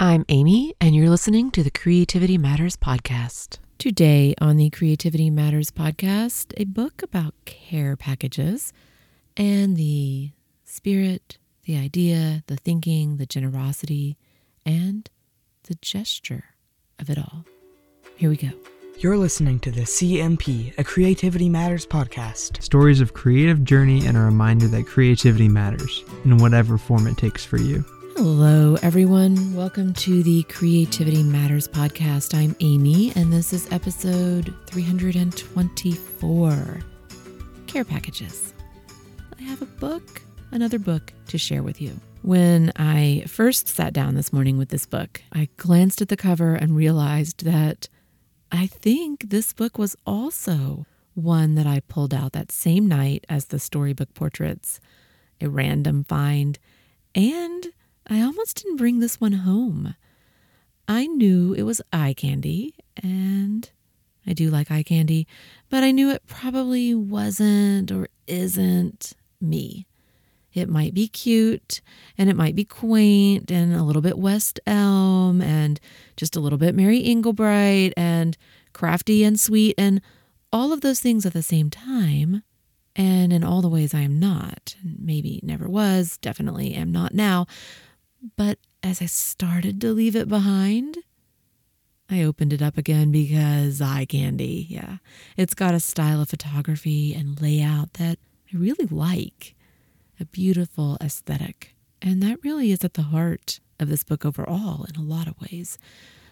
I'm 0.00 0.24
Amy, 0.28 0.76
and 0.80 0.94
you're 0.94 1.10
listening 1.10 1.50
to 1.50 1.64
the 1.64 1.72
Creativity 1.72 2.38
Matters 2.38 2.76
podcast. 2.76 3.58
Today 3.78 4.32
on 4.40 4.56
the 4.56 4.70
Creativity 4.70 5.28
Matters 5.28 5.72
podcast, 5.72 6.54
a 6.56 6.66
book 6.66 7.02
about 7.02 7.34
care 7.46 7.96
packages 7.96 8.72
and 9.36 9.76
the 9.76 10.30
spirit, 10.64 11.38
the 11.64 11.76
idea, 11.76 12.44
the 12.46 12.54
thinking, 12.54 13.16
the 13.16 13.26
generosity, 13.26 14.16
and 14.64 15.10
the 15.64 15.74
gesture 15.82 16.44
of 17.00 17.10
it 17.10 17.18
all. 17.18 17.44
Here 18.14 18.30
we 18.30 18.36
go. 18.36 18.50
You're 19.00 19.18
listening 19.18 19.58
to 19.60 19.72
the 19.72 19.80
CMP, 19.80 20.78
a 20.78 20.84
Creativity 20.84 21.48
Matters 21.48 21.86
podcast. 21.86 22.62
Stories 22.62 23.00
of 23.00 23.14
creative 23.14 23.64
journey 23.64 24.06
and 24.06 24.16
a 24.16 24.20
reminder 24.20 24.68
that 24.68 24.86
creativity 24.86 25.48
matters 25.48 26.04
in 26.24 26.36
whatever 26.36 26.78
form 26.78 27.08
it 27.08 27.16
takes 27.16 27.44
for 27.44 27.56
you. 27.56 27.84
Hello, 28.20 28.76
everyone. 28.82 29.54
Welcome 29.54 29.94
to 29.94 30.24
the 30.24 30.42
Creativity 30.48 31.22
Matters 31.22 31.68
podcast. 31.68 32.36
I'm 32.36 32.56
Amy, 32.58 33.12
and 33.14 33.32
this 33.32 33.52
is 33.52 33.70
episode 33.70 34.52
324 34.66 36.80
Care 37.68 37.84
Packages. 37.84 38.52
I 39.38 39.42
have 39.44 39.62
a 39.62 39.66
book, 39.66 40.20
another 40.50 40.80
book 40.80 41.12
to 41.28 41.38
share 41.38 41.62
with 41.62 41.80
you. 41.80 41.92
When 42.22 42.72
I 42.74 43.22
first 43.28 43.68
sat 43.68 43.92
down 43.92 44.16
this 44.16 44.32
morning 44.32 44.58
with 44.58 44.70
this 44.70 44.84
book, 44.84 45.22
I 45.32 45.48
glanced 45.56 46.02
at 46.02 46.08
the 46.08 46.16
cover 46.16 46.56
and 46.56 46.74
realized 46.74 47.44
that 47.44 47.88
I 48.50 48.66
think 48.66 49.30
this 49.30 49.52
book 49.52 49.78
was 49.78 49.94
also 50.04 50.86
one 51.14 51.54
that 51.54 51.68
I 51.68 51.82
pulled 51.86 52.12
out 52.12 52.32
that 52.32 52.50
same 52.50 52.88
night 52.88 53.24
as 53.28 53.44
the 53.44 53.60
storybook 53.60 54.12
portraits, 54.14 54.80
a 55.40 55.48
random 55.48 56.02
find, 56.02 56.58
and 57.14 57.68
I 58.08 58.22
almost 58.22 58.62
didn't 58.62 58.76
bring 58.76 59.00
this 59.00 59.20
one 59.20 59.32
home. 59.32 59.94
I 60.86 61.06
knew 61.06 61.52
it 61.52 61.64
was 61.64 61.82
eye 61.92 62.14
candy, 62.14 62.74
and 63.02 63.70
I 64.26 64.32
do 64.32 64.50
like 64.50 64.70
eye 64.70 64.82
candy, 64.82 65.26
but 65.68 65.82
I 65.82 65.90
knew 65.90 66.10
it 66.10 66.26
probably 66.26 66.94
wasn't 66.94 67.92
or 67.92 68.08
isn't 68.26 69.12
me. 69.40 69.86
It 70.54 70.68
might 70.68 70.94
be 70.94 71.08
cute 71.08 71.80
and 72.16 72.28
it 72.28 72.36
might 72.36 72.56
be 72.56 72.64
quaint 72.64 73.50
and 73.50 73.74
a 73.74 73.82
little 73.82 74.02
bit 74.02 74.18
West 74.18 74.58
Elm 74.66 75.40
and 75.40 75.78
just 76.16 76.36
a 76.36 76.40
little 76.40 76.58
bit 76.58 76.74
Mary 76.74 77.02
Engelbreit 77.02 77.92
and 77.96 78.36
crafty 78.72 79.24
and 79.24 79.38
sweet 79.38 79.74
and 79.78 80.00
all 80.52 80.72
of 80.72 80.80
those 80.80 81.00
things 81.00 81.26
at 81.26 81.32
the 81.32 81.42
same 81.42 81.70
time. 81.70 82.42
And 82.96 83.32
in 83.32 83.44
all 83.44 83.62
the 83.62 83.68
ways 83.68 83.94
I 83.94 84.00
am 84.00 84.18
not, 84.18 84.74
maybe 84.82 85.38
never 85.44 85.68
was, 85.68 86.18
definitely 86.18 86.74
am 86.74 86.90
not 86.90 87.14
now. 87.14 87.46
But 88.36 88.58
as 88.82 89.00
I 89.00 89.06
started 89.06 89.80
to 89.80 89.92
leave 89.92 90.16
it 90.16 90.28
behind, 90.28 90.98
I 92.10 92.22
opened 92.22 92.52
it 92.52 92.62
up 92.62 92.78
again 92.78 93.12
because 93.12 93.80
eye 93.80 94.06
candy, 94.06 94.66
yeah. 94.68 94.98
It's 95.36 95.54
got 95.54 95.74
a 95.74 95.80
style 95.80 96.22
of 96.22 96.30
photography 96.30 97.14
and 97.14 97.40
layout 97.40 97.94
that 97.94 98.18
I 98.52 98.56
really 98.56 98.86
like, 98.86 99.54
a 100.18 100.24
beautiful 100.24 100.96
aesthetic. 101.00 101.74
And 102.00 102.22
that 102.22 102.42
really 102.42 102.72
is 102.72 102.84
at 102.84 102.94
the 102.94 103.02
heart 103.02 103.60
of 103.78 103.88
this 103.88 104.04
book 104.04 104.24
overall 104.24 104.84
in 104.84 104.96
a 104.96 105.04
lot 105.04 105.28
of 105.28 105.40
ways. 105.40 105.78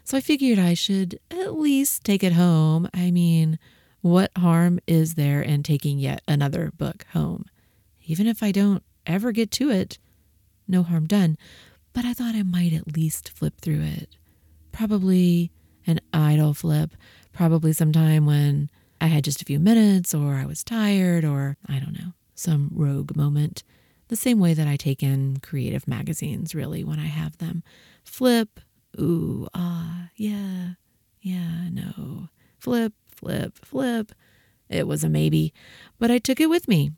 So 0.03 0.17
I 0.17 0.21
figured 0.21 0.59
I 0.59 0.75
should 0.75 1.19
at 1.31 1.59
least 1.59 2.05
take 2.05 2.25
it 2.25 2.33
home. 2.33 2.89
I 2.95 3.11
mean, 3.11 3.59
what 4.00 4.31
harm 4.39 4.81
is 4.87 5.15
there 5.15 5.43
in 5.43 5.62
taking 5.62 5.98
yet 5.98 6.23
another 6.27 6.73
book 6.77 7.05
home? 7.12 7.45
Even 8.06 8.27
if 8.27 8.43
I 8.43 8.53
don't 8.53 8.83
ever 9.05 9.33
get 9.33 9.50
to 9.53 9.71
it, 9.71 9.98
no 10.69 10.83
harm 10.83 11.06
done 11.06 11.37
but 11.97 12.05
I 12.05 12.13
thought 12.13 12.35
I 12.35 12.43
might 12.43 12.75
at 12.75 12.95
least 12.95 13.31
flip 13.31 13.55
through 13.63 13.81
it. 13.81 14.17
Probably 14.71 15.51
an 15.87 15.99
idle 16.13 16.53
flip, 16.53 16.91
probably 17.33 17.73
sometime 17.73 18.27
when 18.27 18.69
I 19.01 19.07
had 19.07 19.25
just 19.25 19.41
a 19.41 19.47
few 19.47 19.59
minutes 19.59 20.13
or 20.13 20.35
I 20.35 20.45
was 20.45 20.63
tired 20.63 21.25
or 21.25 21.56
I 21.67 21.79
don't 21.79 21.99
know, 21.99 22.12
some 22.35 22.69
rogue 22.71 23.17
moment. 23.17 23.62
The 24.09 24.17
same 24.17 24.39
way 24.39 24.53
that 24.53 24.69
I 24.69 24.77
take 24.77 25.03
in 25.03 25.39
creative 25.39 25.89
magazines, 25.89 26.55
really, 26.55 26.85
when 26.85 26.99
I 26.99 27.06
have 27.06 27.39
them. 27.39 27.62
Flip, 28.05 28.61
ooh, 29.01 29.49
ah, 29.55 30.11
yeah, 30.17 30.73
yeah, 31.23 31.71
no. 31.71 32.29
Flip, 32.59 32.93
flip, 33.09 33.56
flip. 33.65 34.12
It 34.69 34.87
was 34.87 35.03
a 35.03 35.09
maybe, 35.09 35.55
but 35.99 36.11
I 36.11 36.19
took 36.19 36.41
it 36.41 36.51
with 36.51 36.69
me. 36.69 36.93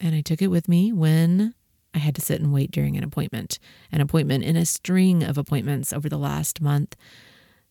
And 0.00 0.16
I 0.16 0.20
took 0.20 0.42
it 0.42 0.48
with 0.48 0.68
me 0.68 0.92
when 0.92 1.54
I 1.96 1.98
had 1.98 2.14
to 2.16 2.20
sit 2.20 2.42
and 2.42 2.52
wait 2.52 2.70
during 2.70 2.98
an 2.98 3.02
appointment, 3.02 3.58
an 3.90 4.02
appointment 4.02 4.44
in 4.44 4.54
a 4.54 4.66
string 4.66 5.22
of 5.22 5.38
appointments 5.38 5.94
over 5.94 6.10
the 6.10 6.18
last 6.18 6.60
month, 6.60 6.94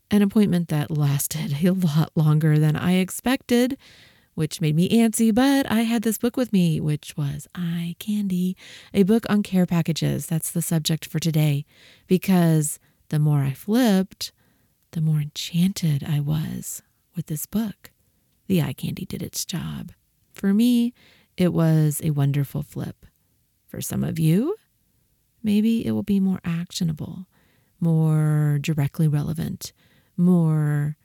an 0.09 0.23
appointment 0.23 0.67
that 0.69 0.89
lasted 0.89 1.57
a 1.63 1.69
lot 1.71 2.11
longer 2.15 2.57
than 2.57 2.75
I 2.75 2.93
expected, 2.93 3.77
which 4.33 4.61
made 4.61 4.75
me 4.75 4.89
antsy. 4.89 5.33
But 5.33 5.69
I 5.69 5.81
had 5.81 6.01
this 6.01 6.17
book 6.17 6.37
with 6.37 6.51
me, 6.51 6.81
which 6.81 7.15
was 7.15 7.47
Eye 7.53 7.95
Candy, 7.99 8.57
a 8.95 9.03
book 9.03 9.27
on 9.29 9.43
care 9.43 9.67
packages. 9.67 10.25
That's 10.25 10.49
the 10.49 10.63
subject 10.63 11.05
for 11.05 11.19
today, 11.19 11.63
because 12.07 12.79
the 13.09 13.19
more 13.19 13.41
I 13.41 13.51
flipped, 13.51 14.31
the 14.93 15.01
more 15.01 15.19
enchanted 15.19 16.03
I 16.03 16.19
was 16.19 16.81
with 17.15 17.27
this 17.27 17.45
book. 17.45 17.91
The 18.47 18.63
eye 18.63 18.73
candy 18.73 19.05
did 19.05 19.21
its 19.21 19.45
job. 19.45 19.91
For 20.33 20.51
me, 20.51 20.93
it 21.37 21.53
was 21.53 22.01
a 22.03 22.09
wonderful 22.09 22.63
flip. 22.63 23.05
For 23.75 23.81
some 23.81 24.05
of 24.05 24.17
you, 24.17 24.55
maybe 25.43 25.85
it 25.85 25.91
will 25.91 26.01
be 26.01 26.21
more 26.21 26.39
actionable, 26.45 27.27
more 27.81 28.57
directly 28.61 29.05
relevant, 29.05 29.73
more 30.15 30.95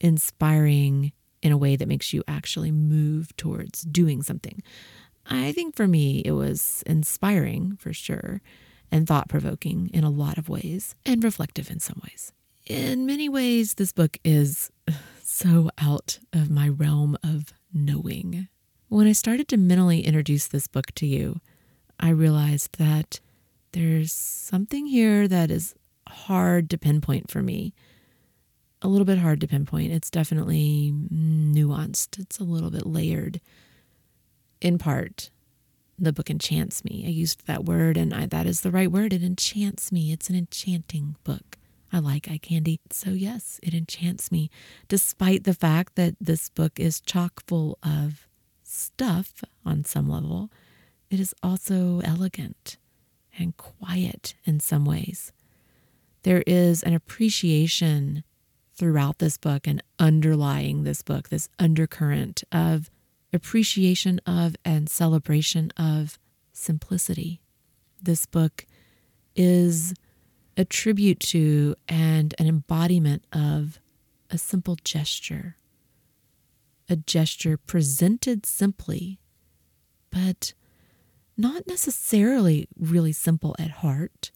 inspiring 0.00 1.12
in 1.40 1.52
a 1.52 1.56
way 1.56 1.76
that 1.76 1.86
makes 1.86 2.12
you 2.12 2.24
actually 2.26 2.72
move 2.72 3.36
towards 3.36 3.82
doing 3.82 4.24
something. 4.24 4.60
I 5.24 5.52
think 5.52 5.76
for 5.76 5.86
me, 5.86 6.20
it 6.24 6.32
was 6.32 6.82
inspiring 6.84 7.76
for 7.76 7.92
sure, 7.92 8.42
and 8.90 9.06
thought 9.06 9.28
provoking 9.28 9.88
in 9.94 10.02
a 10.02 10.10
lot 10.10 10.36
of 10.36 10.48
ways, 10.48 10.96
and 11.06 11.22
reflective 11.22 11.70
in 11.70 11.78
some 11.78 12.02
ways. 12.02 12.32
In 12.66 13.06
many 13.06 13.28
ways, 13.28 13.74
this 13.74 13.92
book 13.92 14.18
is 14.24 14.72
so 15.22 15.70
out 15.78 16.18
of 16.32 16.50
my 16.50 16.68
realm 16.68 17.16
of 17.22 17.52
knowing. 17.72 18.48
When 18.88 19.06
I 19.06 19.12
started 19.12 19.46
to 19.46 19.56
mentally 19.56 20.00
introduce 20.00 20.48
this 20.48 20.66
book 20.66 20.86
to 20.96 21.06
you, 21.06 21.40
I 21.98 22.10
realized 22.10 22.78
that 22.78 23.20
there's 23.72 24.12
something 24.12 24.86
here 24.86 25.28
that 25.28 25.50
is 25.50 25.74
hard 26.08 26.70
to 26.70 26.78
pinpoint 26.78 27.30
for 27.30 27.42
me. 27.42 27.74
A 28.82 28.88
little 28.88 29.04
bit 29.04 29.18
hard 29.18 29.40
to 29.40 29.48
pinpoint. 29.48 29.92
It's 29.92 30.10
definitely 30.10 30.92
nuanced, 31.12 32.18
it's 32.18 32.38
a 32.38 32.44
little 32.44 32.70
bit 32.70 32.86
layered. 32.86 33.40
In 34.60 34.78
part, 34.78 35.30
the 35.98 36.12
book 36.12 36.30
enchants 36.30 36.84
me. 36.84 37.04
I 37.06 37.10
used 37.10 37.46
that 37.46 37.64
word, 37.64 37.96
and 37.96 38.12
I, 38.12 38.26
that 38.26 38.46
is 38.46 38.60
the 38.60 38.70
right 38.70 38.90
word. 38.90 39.12
It 39.12 39.22
enchants 39.22 39.90
me. 39.90 40.12
It's 40.12 40.28
an 40.28 40.36
enchanting 40.36 41.16
book. 41.24 41.56
I 41.92 41.98
like 42.00 42.30
eye 42.30 42.38
candy. 42.38 42.80
So, 42.90 43.10
yes, 43.10 43.58
it 43.62 43.72
enchants 43.72 44.30
me, 44.30 44.50
despite 44.88 45.44
the 45.44 45.54
fact 45.54 45.94
that 45.94 46.14
this 46.20 46.48
book 46.50 46.78
is 46.78 47.00
chock 47.00 47.42
full 47.46 47.78
of 47.82 48.28
stuff 48.62 49.42
on 49.64 49.84
some 49.84 50.08
level 50.08 50.50
it 51.10 51.20
is 51.20 51.34
also 51.42 52.00
elegant 52.04 52.76
and 53.38 53.56
quiet 53.56 54.34
in 54.44 54.60
some 54.60 54.84
ways. 54.84 55.32
There 56.22 56.42
is 56.46 56.82
an 56.82 56.94
appreciation 56.94 58.24
throughout 58.74 59.18
this 59.18 59.38
book 59.38 59.66
and 59.66 59.82
underlying 59.98 60.84
this 60.84 61.02
book, 61.02 61.28
this 61.28 61.48
undercurrent 61.58 62.44
of 62.52 62.90
appreciation 63.32 64.20
of 64.26 64.56
and 64.64 64.88
celebration 64.88 65.70
of 65.76 66.18
simplicity. 66.52 67.40
This 68.02 68.26
book 68.26 68.66
is 69.34 69.94
a 70.56 70.64
tribute 70.64 71.20
to 71.20 71.74
and 71.88 72.34
an 72.38 72.46
embodiment 72.46 73.24
of 73.32 73.78
a 74.30 74.38
simple 74.38 74.76
gesture, 74.82 75.56
a 76.88 76.96
gesture 76.96 77.56
presented 77.56 78.46
simply, 78.46 79.20
but 80.10 80.54
not 81.36 81.66
necessarily 81.66 82.68
really 82.78 83.12
simple 83.12 83.54
at 83.58 83.70
heart, 83.70 84.30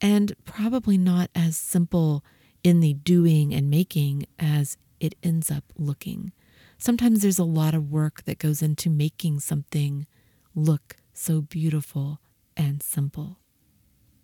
and 0.00 0.32
probably 0.44 0.98
not 0.98 1.30
as 1.34 1.56
simple 1.56 2.24
in 2.64 2.80
the 2.80 2.94
doing 2.94 3.52
and 3.52 3.70
making 3.70 4.26
as 4.38 4.76
it 5.00 5.14
ends 5.22 5.50
up 5.50 5.64
looking. 5.76 6.32
Sometimes 6.78 7.22
there's 7.22 7.38
a 7.38 7.44
lot 7.44 7.74
of 7.74 7.90
work 7.90 8.24
that 8.24 8.38
goes 8.38 8.62
into 8.62 8.90
making 8.90 9.40
something 9.40 10.06
look 10.54 10.96
so 11.12 11.40
beautiful 11.40 12.20
and 12.56 12.82
simple. 12.82 13.38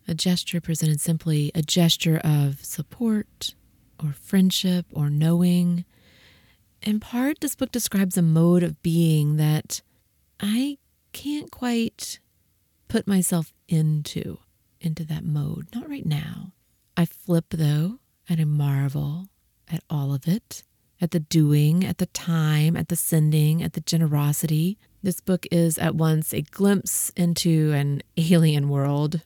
A 0.07 0.15
gesture 0.15 0.61
presented 0.61 1.01
simply, 1.01 1.53
a 1.55 1.63
gesture 1.63 2.19
of 2.25 2.65
support 2.65 3.55
or 4.03 4.13
friendship 4.13 4.87
or 4.93 5.11
knowing. 5.11 5.85
In 6.83 6.99
part, 6.99 7.41
this 7.41 7.55
book 7.55 7.71
describes 7.71 8.17
a 8.17 8.23
mode 8.23 8.63
of 8.63 8.83
being 8.83 9.37
that 9.37 9.83
I 10.41 10.79
can't 11.13 11.51
quite 11.51 12.19
put 12.89 13.07
myself 13.07 13.53
into 13.69 14.39
into 14.81 15.05
that 15.05 15.25
mode 15.25 15.67
not 15.75 15.89
right 15.89 16.07
now 16.07 16.53
I 16.99 17.05
flip, 17.05 17.51
though, 17.51 18.01
and 18.29 18.41
I 18.41 18.45
marvel 18.45 19.29
at 19.69 19.85
all 19.89 20.13
of 20.13 20.27
it 20.27 20.65
at 21.01 21.13
the 21.13 21.21
doing, 21.21 21.85
at 21.85 21.99
the 21.99 22.07
time, 22.07 22.77
at 22.77 22.89
the 22.89 22.97
sending, 22.97 23.63
at 23.63 23.75
the 23.75 23.81
generosity. 23.81 24.79
This 25.01 25.21
book 25.21 25.47
is 25.53 25.79
at 25.79 25.95
once 25.95 26.35
a 26.35 26.43
glimpse 26.43 27.11
into 27.11 27.71
an 27.71 28.03
alien 28.17 28.69
world 28.69 29.21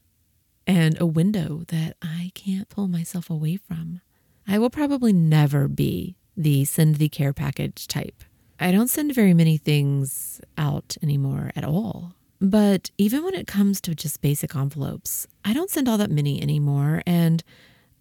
and 0.67 1.01
a 1.01 1.07
window 1.07 1.63
that 1.69 1.97
I 2.03 2.33
can't 2.35 2.69
pull 2.69 2.89
myself 2.89 3.31
away 3.31 3.57
from. 3.57 4.03
I 4.47 4.59
will 4.59 4.69
probably 4.69 5.15
never 5.15 5.67
be 5.67 6.17
the 6.37 6.67
send 6.67 6.97
the 6.97 7.09
care 7.09 7.33
package 7.33 7.89
type. 7.89 8.23
I 8.63 8.71
don't 8.71 8.89
send 8.89 9.13
very 9.13 9.35
many 9.35 9.57
things 9.57 10.41
out 10.57 10.97
anymore 11.03 11.51
at 11.57 11.65
all. 11.65 12.15
But 12.41 12.93
even 12.97 13.25
when 13.25 13.35
it 13.35 13.49
comes 13.49 13.81
to 13.81 13.95
just 13.95 14.21
basic 14.21 14.55
envelopes, 14.55 15.27
I 15.45 15.53
don't 15.53 15.69
send 15.69 15.89
all 15.89 15.99
that 15.99 16.13
many 16.13 16.41
anymore. 16.41 17.03
And 17.05 17.43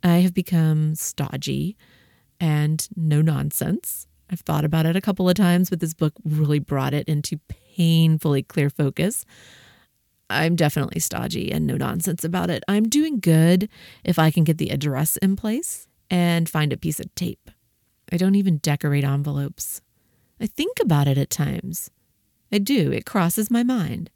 I 0.03 0.17
have 0.17 0.35
become 0.35 0.93
stodgy 0.93 1.77
and 2.39 2.87
no 2.95 3.23
nonsense. 3.23 4.05
I've 4.29 4.41
thought 4.41 4.63
about 4.63 4.85
it 4.85 4.95
a 4.95 5.01
couple 5.01 5.27
of 5.27 5.35
times, 5.35 5.71
but 5.71 5.79
this 5.79 5.95
book 5.95 6.13
really 6.23 6.59
brought 6.59 6.93
it 6.93 7.07
into 7.07 7.39
painfully 7.47 8.43
clear 8.43 8.69
focus. 8.69 9.25
I'm 10.29 10.55
definitely 10.55 10.99
stodgy 10.99 11.51
and 11.51 11.65
no 11.65 11.75
nonsense 11.75 12.23
about 12.23 12.51
it. 12.51 12.63
I'm 12.67 12.87
doing 12.87 13.19
good 13.19 13.67
if 14.03 14.19
I 14.19 14.29
can 14.29 14.43
get 14.43 14.59
the 14.59 14.69
address 14.69 15.17
in 15.17 15.35
place 15.35 15.87
and 16.09 16.47
find 16.47 16.71
a 16.71 16.77
piece 16.77 16.99
of 16.99 17.13
tape. 17.15 17.49
I 18.11 18.17
don't 18.17 18.35
even 18.35 18.57
decorate 18.57 19.03
envelopes. 19.03 19.81
I 20.41 20.47
think 20.47 20.79
about 20.81 21.07
it 21.07 21.17
at 21.17 21.29
times. 21.29 21.91
I 22.51 22.57
do. 22.57 22.91
It 22.91 23.05
crosses 23.05 23.51
my 23.51 23.63
mind 23.63 24.09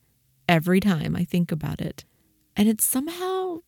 every 0.50 0.80
time 0.80 1.16
I 1.16 1.24
think 1.24 1.52
about 1.52 1.80
it. 1.80 2.04
And 2.58 2.68
it's 2.68 2.84
somehow 2.84 3.60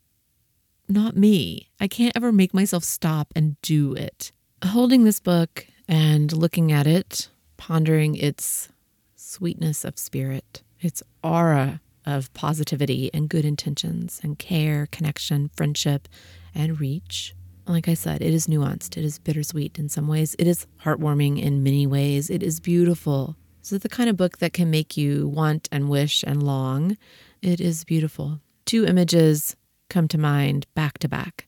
not 0.90 1.16
me. 1.16 1.70
I 1.80 1.88
can't 1.88 2.16
ever 2.16 2.32
make 2.32 2.54
myself 2.54 2.84
stop 2.84 3.32
and 3.36 3.62
do 3.62 3.94
it 3.94 4.32
holding 4.66 5.04
this 5.04 5.20
book 5.20 5.68
and 5.88 6.32
looking 6.34 6.72
at 6.72 6.88
it, 6.88 7.30
pondering 7.58 8.16
its 8.16 8.70
sweetness 9.16 9.86
of 9.86 9.98
spirit, 9.98 10.64
its 10.80 11.04
aura 11.24 11.82
of 12.06 12.34
positivity 12.34 13.10
and 13.14 13.30
good 13.30 13.46
intentions 13.46 14.20
and 14.24 14.40
care, 14.40 14.88
connection, 14.92 15.50
friendship, 15.56 16.08
and 16.56 16.80
reach. 16.80 17.36
Like 17.68 17.90
I 17.90 17.96
said, 17.96 18.22
it 18.22 18.34
is 18.34 18.48
nuanced. 18.48 18.98
It 18.98 19.04
is 19.04 19.20
bittersweet 19.20 19.78
in 19.78 19.90
some 19.90 20.08
ways. 20.08 20.36
It 20.40 20.48
is 20.48 20.66
heartwarming 20.84 21.42
in 21.42 21.64
many 21.64 21.86
ways. 21.86 22.30
It 22.30 22.42
is 22.42 22.60
beautiful. 22.60 23.36
This 23.62 23.74
is 23.74 23.80
the 23.82 23.90
kind 23.90 24.10
of 24.10 24.16
book 24.16 24.38
that 24.38 24.54
can 24.54 24.72
make 24.72 24.96
you 24.96 25.28
want 25.28 25.68
and 25.72 25.90
wish 25.90 26.24
and 26.26 26.42
long. 26.42 26.98
It 27.42 27.60
is 27.60 27.84
beautiful. 27.84 28.40
Two 28.66 28.86
images 28.86 29.56
come 29.90 30.08
to 30.08 30.18
mind 30.18 30.66
back 30.76 30.98
to 31.00 31.10
back, 31.10 31.48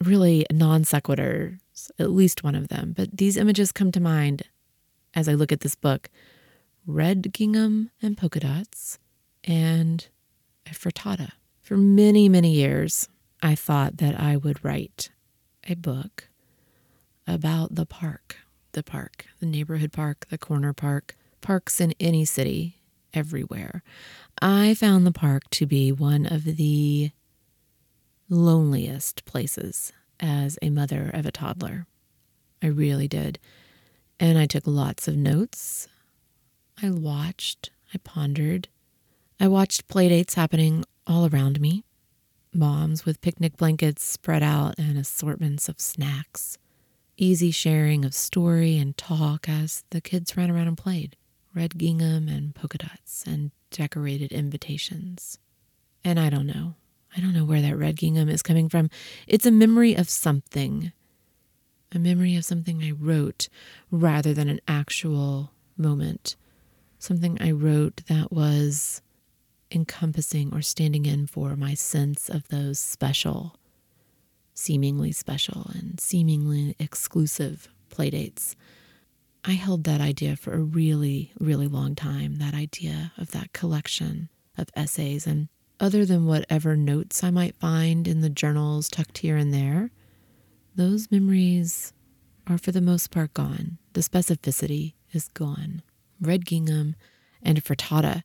really 0.00 0.44
non 0.52 0.84
sequitur 0.84 1.58
at 1.98 2.10
least 2.10 2.44
one 2.44 2.54
of 2.54 2.68
them. 2.68 2.92
But 2.96 3.16
these 3.16 3.36
images 3.36 3.72
come 3.72 3.92
to 3.92 4.00
mind 4.00 4.42
as 5.14 5.28
I 5.28 5.34
look 5.34 5.52
at 5.52 5.60
this 5.60 5.74
book 5.74 6.10
red 6.86 7.32
gingham 7.32 7.90
and 8.02 8.16
polka 8.16 8.40
dots, 8.40 8.98
and 9.44 10.08
a 10.66 10.70
frittata. 10.70 11.32
For 11.62 11.76
many, 11.76 12.28
many 12.28 12.52
years, 12.52 13.08
I 13.42 13.54
thought 13.54 13.98
that 13.98 14.18
I 14.18 14.36
would 14.36 14.64
write 14.64 15.10
a 15.68 15.74
book 15.74 16.28
about 17.26 17.74
the 17.74 17.86
park, 17.86 18.38
the 18.72 18.82
park, 18.82 19.26
the 19.38 19.46
neighborhood 19.46 19.92
park, 19.92 20.26
the 20.30 20.38
corner 20.38 20.72
park, 20.72 21.16
parks 21.40 21.80
in 21.80 21.94
any 22.00 22.24
city, 22.24 22.80
everywhere. 23.12 23.82
I 24.40 24.74
found 24.74 25.06
the 25.06 25.12
park 25.12 25.48
to 25.50 25.66
be 25.66 25.92
one 25.92 26.26
of 26.26 26.44
the 26.44 27.10
loneliest 28.28 29.24
places 29.24 29.92
as 30.18 30.58
a 30.62 30.70
mother 30.70 31.10
of 31.12 31.26
a 31.26 31.32
toddler. 31.32 31.86
I 32.62 32.66
really 32.66 33.08
did. 33.08 33.38
And 34.18 34.38
I 34.38 34.46
took 34.46 34.66
lots 34.66 35.08
of 35.08 35.16
notes. 35.16 35.88
I 36.82 36.90
watched, 36.90 37.70
I 37.94 37.98
pondered. 37.98 38.68
I 39.38 39.48
watched 39.48 39.88
playdates 39.88 40.34
happening 40.34 40.84
all 41.06 41.26
around 41.26 41.60
me 41.60 41.84
moms 42.52 43.04
with 43.04 43.20
picnic 43.20 43.56
blankets 43.56 44.02
spread 44.02 44.42
out 44.42 44.78
and 44.78 44.98
assortments 44.98 45.68
of 45.68 45.80
snacks, 45.80 46.58
easy 47.16 47.50
sharing 47.50 48.04
of 48.04 48.14
story 48.14 48.76
and 48.78 48.96
talk 48.96 49.48
as 49.48 49.84
the 49.90 50.00
kids 50.00 50.36
ran 50.36 50.50
around 50.50 50.68
and 50.68 50.78
played, 50.78 51.16
red 51.54 51.78
gingham 51.78 52.28
and 52.28 52.54
polka 52.54 52.78
dots 52.78 53.24
and 53.26 53.50
decorated 53.70 54.32
invitations. 54.32 55.38
And 56.04 56.18
I 56.18 56.30
don't 56.30 56.46
know. 56.46 56.74
I 57.16 57.20
don't 57.20 57.34
know 57.34 57.44
where 57.44 57.60
that 57.62 57.76
red 57.76 57.96
gingham 57.96 58.28
is 58.28 58.42
coming 58.42 58.68
from. 58.68 58.88
It's 59.26 59.46
a 59.46 59.50
memory 59.50 59.94
of 59.94 60.08
something, 60.08 60.92
a 61.92 61.98
memory 61.98 62.36
of 62.36 62.44
something 62.44 62.82
I 62.82 62.92
wrote 62.92 63.48
rather 63.90 64.32
than 64.32 64.48
an 64.48 64.60
actual 64.68 65.52
moment, 65.76 66.36
something 66.98 67.36
I 67.40 67.50
wrote 67.50 68.02
that 68.06 68.32
was 68.32 69.02
encompassing 69.70 70.52
or 70.54 70.62
standing 70.62 71.06
in 71.06 71.26
for 71.26 71.56
my 71.56 71.74
sense 71.74 72.28
of 72.28 72.48
those 72.48 72.78
special, 72.78 73.56
seemingly 74.54 75.12
special, 75.12 75.70
and 75.74 76.00
seemingly 76.00 76.74
exclusive 76.78 77.68
playdates. 77.90 78.54
I 79.44 79.52
held 79.52 79.84
that 79.84 80.00
idea 80.00 80.36
for 80.36 80.52
a 80.52 80.58
really, 80.58 81.32
really 81.40 81.66
long 81.66 81.94
time, 81.94 82.36
that 82.36 82.54
idea 82.54 83.12
of 83.16 83.30
that 83.30 83.52
collection 83.52 84.28
of 84.58 84.68
essays 84.74 85.26
and 85.26 85.48
other 85.80 86.04
than 86.04 86.26
whatever 86.26 86.76
notes 86.76 87.24
I 87.24 87.30
might 87.30 87.56
find 87.56 88.06
in 88.06 88.20
the 88.20 88.28
journals 88.28 88.90
tucked 88.90 89.18
here 89.18 89.38
and 89.38 89.52
there, 89.52 89.90
those 90.76 91.10
memories 91.10 91.94
are 92.46 92.58
for 92.58 92.70
the 92.70 92.82
most 92.82 93.10
part 93.10 93.32
gone. 93.32 93.78
The 93.94 94.02
specificity 94.02 94.92
is 95.12 95.28
gone. 95.28 95.82
Red 96.20 96.44
gingham 96.44 96.96
and 97.42 97.64
frittata. 97.64 98.22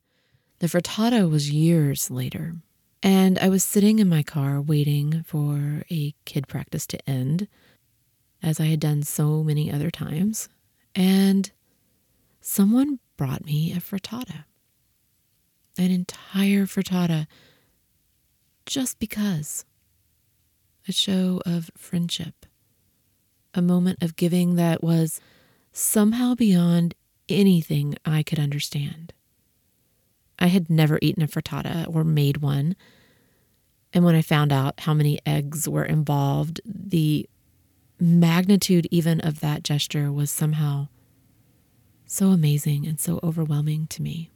The 0.60 0.68
frittata 0.68 1.30
was 1.30 1.52
years 1.52 2.10
later. 2.10 2.56
And 3.04 3.38
I 3.40 3.50
was 3.50 3.64
sitting 3.64 4.00
in 4.00 4.10
my 4.10 4.24
car 4.24 4.60
waiting 4.60 5.24
for 5.28 5.84
a 5.92 6.16
kid 6.26 6.48
practice 6.48 6.88
to 6.88 7.10
end, 7.10 7.48
as 8.42 8.60
I 8.60 8.66
had 8.66 8.80
done 8.80 9.04
so 9.04 9.44
many 9.44 9.72
other 9.72 9.92
times. 9.92 10.50
And 10.96 11.52
someone 12.42 13.00
brought 13.18 13.46
me 13.46 13.72
a 13.74 13.76
frittata 13.76 14.46
an 15.78 15.92
entire 15.92 16.66
frittata 16.66 17.28
just 18.66 19.00
because. 19.00 19.66
A 20.88 20.92
show 20.92 21.42
of 21.46 21.72
friendship, 21.76 22.46
a 23.56 23.62
moment 23.62 24.04
of 24.04 24.16
giving 24.16 24.56
that 24.56 24.84
was 24.84 25.20
somehow 25.72 26.36
beyond 26.36 26.94
anything 27.28 27.96
I 28.06 28.22
could 28.22 28.38
understand. 28.38 29.12
I 30.40 30.48
had 30.48 30.70
never 30.70 31.00
eaten 31.02 31.24
a 31.24 31.28
frittata 31.28 31.94
or 31.94 32.04
made 32.04 32.38
one. 32.38 32.76
And 33.94 34.04
when 34.04 34.16
I 34.16 34.22
found 34.22 34.52
out 34.52 34.82
how 34.82 34.94
many 34.94 35.20
eggs 35.26 35.70
were 35.70 35.86
involved, 35.86 36.60
the 36.66 37.30
magnitude 38.00 38.88
even 38.92 39.22
of 39.22 39.40
that 39.40 39.64
gesture 39.64 40.12
was 40.12 40.30
somehow 40.30 40.90
so 42.06 42.28
amazing 42.28 42.86
and 42.86 43.00
so 43.00 43.20
overwhelming 43.24 43.88
to 43.88 44.02
me. 44.02 44.32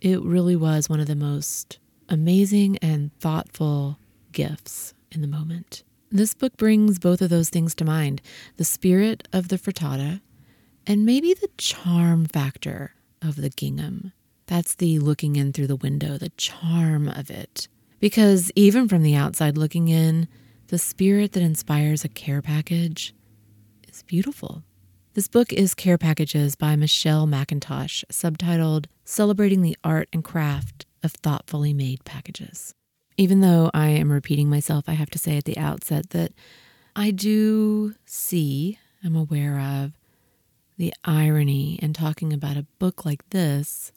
It 0.00 0.22
really 0.22 0.56
was 0.56 0.88
one 0.88 1.00
of 1.00 1.06
the 1.06 1.16
most 1.16 1.78
amazing 2.08 2.78
and 2.78 3.16
thoughtful 3.18 3.98
gifts 4.32 4.94
in 5.10 5.20
the 5.20 5.26
moment. 5.26 5.82
This 6.10 6.34
book 6.34 6.56
brings 6.56 6.98
both 6.98 7.22
of 7.22 7.30
those 7.30 7.50
things 7.50 7.74
to 7.76 7.84
mind 7.84 8.20
the 8.56 8.64
spirit 8.64 9.28
of 9.32 9.48
the 9.48 9.56
frittata 9.56 10.20
and 10.86 11.06
maybe 11.06 11.34
the 11.34 11.50
charm 11.56 12.26
factor 12.26 12.94
of 13.22 13.36
the 13.36 13.50
gingham. 13.50 14.12
That's 14.50 14.74
the 14.74 14.98
looking 14.98 15.36
in 15.36 15.52
through 15.52 15.68
the 15.68 15.76
window, 15.76 16.18
the 16.18 16.30
charm 16.30 17.06
of 17.06 17.30
it. 17.30 17.68
Because 18.00 18.50
even 18.56 18.88
from 18.88 19.04
the 19.04 19.14
outside 19.14 19.56
looking 19.56 19.86
in, 19.86 20.26
the 20.66 20.76
spirit 20.76 21.30
that 21.32 21.42
inspires 21.44 22.04
a 22.04 22.08
care 22.08 22.42
package 22.42 23.14
is 23.86 24.02
beautiful. 24.02 24.64
This 25.14 25.28
book 25.28 25.52
is 25.52 25.72
Care 25.72 25.98
Packages 25.98 26.56
by 26.56 26.74
Michelle 26.74 27.28
Mackintosh, 27.28 28.04
subtitled 28.10 28.86
Celebrating 29.04 29.62
the 29.62 29.76
Art 29.84 30.08
and 30.12 30.24
Craft 30.24 30.84
of 31.04 31.12
Thoughtfully 31.12 31.72
Made 31.72 32.04
Packages. 32.04 32.74
Even 33.16 33.42
though 33.42 33.70
I 33.72 33.90
am 33.90 34.10
repeating 34.10 34.50
myself, 34.50 34.88
I 34.88 34.94
have 34.94 35.10
to 35.10 35.18
say 35.18 35.36
at 35.36 35.44
the 35.44 35.58
outset 35.58 36.10
that 36.10 36.32
I 36.96 37.12
do 37.12 37.94
see, 38.04 38.80
I'm 39.04 39.14
aware 39.14 39.60
of, 39.60 39.92
the 40.76 40.92
irony 41.04 41.78
in 41.80 41.92
talking 41.92 42.32
about 42.32 42.56
a 42.56 42.66
book 42.80 43.04
like 43.04 43.30
this 43.30 43.92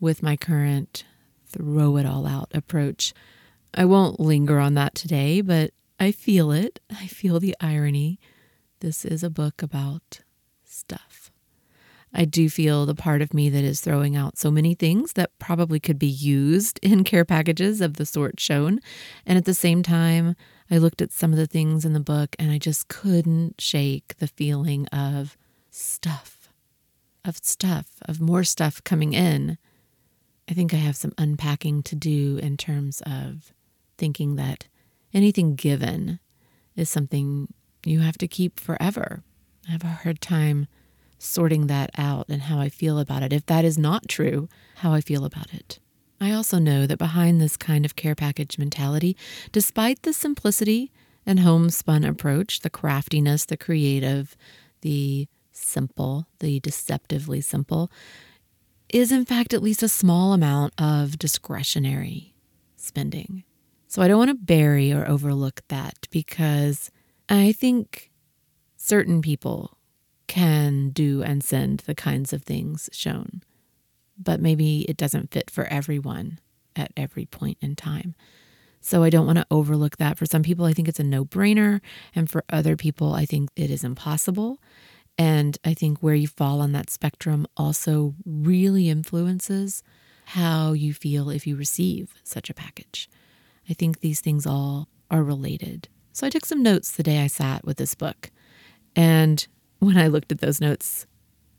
with 0.00 0.22
my 0.22 0.36
current 0.36 1.04
throw 1.46 1.96
it 1.96 2.06
all 2.06 2.26
out 2.26 2.50
approach. 2.54 3.14
I 3.74 3.84
won't 3.84 4.20
linger 4.20 4.58
on 4.58 4.74
that 4.74 4.94
today, 4.94 5.40
but 5.40 5.72
I 5.98 6.12
feel 6.12 6.52
it. 6.52 6.80
I 6.90 7.06
feel 7.06 7.40
the 7.40 7.56
irony. 7.60 8.18
This 8.80 9.04
is 9.04 9.22
a 9.22 9.30
book 9.30 9.62
about 9.62 10.20
stuff. 10.64 11.30
I 12.14 12.24
do 12.24 12.48
feel 12.48 12.86
the 12.86 12.94
part 12.94 13.20
of 13.20 13.34
me 13.34 13.50
that 13.50 13.64
is 13.64 13.80
throwing 13.80 14.16
out 14.16 14.38
so 14.38 14.50
many 14.50 14.74
things 14.74 15.12
that 15.14 15.38
probably 15.38 15.78
could 15.78 15.98
be 15.98 16.06
used 16.06 16.78
in 16.82 17.04
care 17.04 17.24
packages 17.24 17.80
of 17.80 17.94
the 17.94 18.06
sort 18.06 18.40
shown. 18.40 18.80
And 19.26 19.36
at 19.36 19.44
the 19.44 19.54
same 19.54 19.82
time, 19.82 20.36
I 20.70 20.78
looked 20.78 21.02
at 21.02 21.12
some 21.12 21.32
of 21.32 21.38
the 21.38 21.46
things 21.46 21.84
in 21.84 21.92
the 21.92 22.00
book 22.00 22.36
and 22.38 22.50
I 22.50 22.58
just 22.58 22.88
couldn't 22.88 23.60
shake 23.60 24.16
the 24.18 24.28
feeling 24.28 24.86
of 24.88 25.36
stuff, 25.70 26.48
of 27.24 27.38
stuff, 27.42 27.86
of 28.02 28.20
more 28.20 28.44
stuff 28.44 28.82
coming 28.84 29.12
in. 29.12 29.58
I 30.48 30.54
think 30.54 30.72
I 30.72 30.78
have 30.78 30.96
some 30.96 31.12
unpacking 31.18 31.82
to 31.84 31.94
do 31.94 32.38
in 32.42 32.56
terms 32.56 33.02
of 33.04 33.52
thinking 33.98 34.36
that 34.36 34.66
anything 35.12 35.54
given 35.54 36.20
is 36.74 36.88
something 36.88 37.52
you 37.84 38.00
have 38.00 38.18
to 38.18 38.28
keep 38.28 38.58
forever. 38.58 39.22
I 39.68 39.72
have 39.72 39.84
a 39.84 39.88
hard 39.88 40.20
time 40.20 40.66
sorting 41.18 41.66
that 41.66 41.90
out 41.98 42.26
and 42.28 42.42
how 42.42 42.60
I 42.60 42.68
feel 42.68 42.98
about 42.98 43.22
it. 43.22 43.32
If 43.32 43.46
that 43.46 43.64
is 43.64 43.76
not 43.76 44.08
true, 44.08 44.48
how 44.76 44.92
I 44.92 45.00
feel 45.00 45.24
about 45.24 45.52
it. 45.52 45.80
I 46.20 46.32
also 46.32 46.58
know 46.58 46.86
that 46.86 46.98
behind 46.98 47.40
this 47.40 47.56
kind 47.56 47.84
of 47.84 47.96
care 47.96 48.14
package 48.14 48.58
mentality, 48.58 49.16
despite 49.52 50.02
the 50.02 50.12
simplicity 50.12 50.90
and 51.26 51.40
homespun 51.40 52.04
approach, 52.04 52.60
the 52.60 52.70
craftiness, 52.70 53.44
the 53.44 53.56
creative, 53.56 54.36
the 54.80 55.28
simple, 55.52 56.26
the 56.38 56.60
deceptively 56.60 57.40
simple, 57.40 57.90
is 58.88 59.12
in 59.12 59.24
fact 59.24 59.52
at 59.52 59.62
least 59.62 59.82
a 59.82 59.88
small 59.88 60.32
amount 60.32 60.72
of 60.78 61.18
discretionary 61.18 62.34
spending. 62.76 63.44
So 63.86 64.02
I 64.02 64.08
don't 64.08 64.18
want 64.18 64.30
to 64.30 64.34
bury 64.34 64.92
or 64.92 65.08
overlook 65.08 65.62
that 65.68 66.06
because 66.10 66.90
I 67.28 67.52
think 67.52 68.10
certain 68.76 69.22
people 69.22 69.78
can 70.26 70.90
do 70.90 71.22
and 71.22 71.42
send 71.42 71.80
the 71.80 71.94
kinds 71.94 72.32
of 72.32 72.42
things 72.42 72.88
shown, 72.92 73.42
but 74.18 74.40
maybe 74.40 74.82
it 74.82 74.96
doesn't 74.96 75.32
fit 75.32 75.50
for 75.50 75.64
everyone 75.64 76.38
at 76.76 76.92
every 76.96 77.24
point 77.26 77.58
in 77.60 77.74
time. 77.74 78.14
So 78.80 79.02
I 79.02 79.10
don't 79.10 79.26
want 79.26 79.38
to 79.38 79.46
overlook 79.50 79.96
that. 79.96 80.18
For 80.18 80.26
some 80.26 80.42
people, 80.42 80.64
I 80.64 80.72
think 80.72 80.88
it's 80.88 81.00
a 81.00 81.04
no 81.04 81.24
brainer. 81.24 81.80
And 82.14 82.30
for 82.30 82.44
other 82.50 82.76
people, 82.76 83.12
I 83.12 83.24
think 83.24 83.50
it 83.56 83.70
is 83.70 83.82
impossible. 83.82 84.60
And 85.18 85.58
I 85.64 85.74
think 85.74 85.98
where 85.98 86.14
you 86.14 86.28
fall 86.28 86.60
on 86.60 86.72
that 86.72 86.90
spectrum 86.90 87.46
also 87.56 88.14
really 88.24 88.88
influences 88.88 89.82
how 90.26 90.72
you 90.72 90.94
feel 90.94 91.30
if 91.30 91.46
you 91.46 91.56
receive 91.56 92.14
such 92.22 92.48
a 92.48 92.54
package. 92.54 93.10
I 93.68 93.72
think 93.72 94.00
these 94.00 94.20
things 94.20 94.46
all 94.46 94.88
are 95.10 95.22
related. 95.22 95.88
So 96.12 96.26
I 96.26 96.30
took 96.30 96.44
some 96.44 96.62
notes 96.62 96.90
the 96.90 97.02
day 97.02 97.20
I 97.20 97.26
sat 97.26 97.64
with 97.64 97.78
this 97.78 97.94
book. 97.94 98.30
And 98.94 99.46
when 99.78 99.96
I 99.96 100.08
looked 100.08 100.32
at 100.32 100.40
those 100.40 100.60
notes 100.60 101.06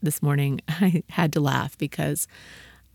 this 0.02 0.22
morning, 0.22 0.62
I 0.68 1.04
had 1.10 1.34
to 1.34 1.40
laugh 1.40 1.78
because 1.78 2.28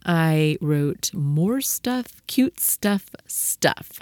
I 0.07 0.59
wrote 0.61 1.13
more 1.15 1.61
stuff, 1.61 2.23
cute 2.27 2.61
stuff, 2.61 3.07
stuff. 3.27 4.01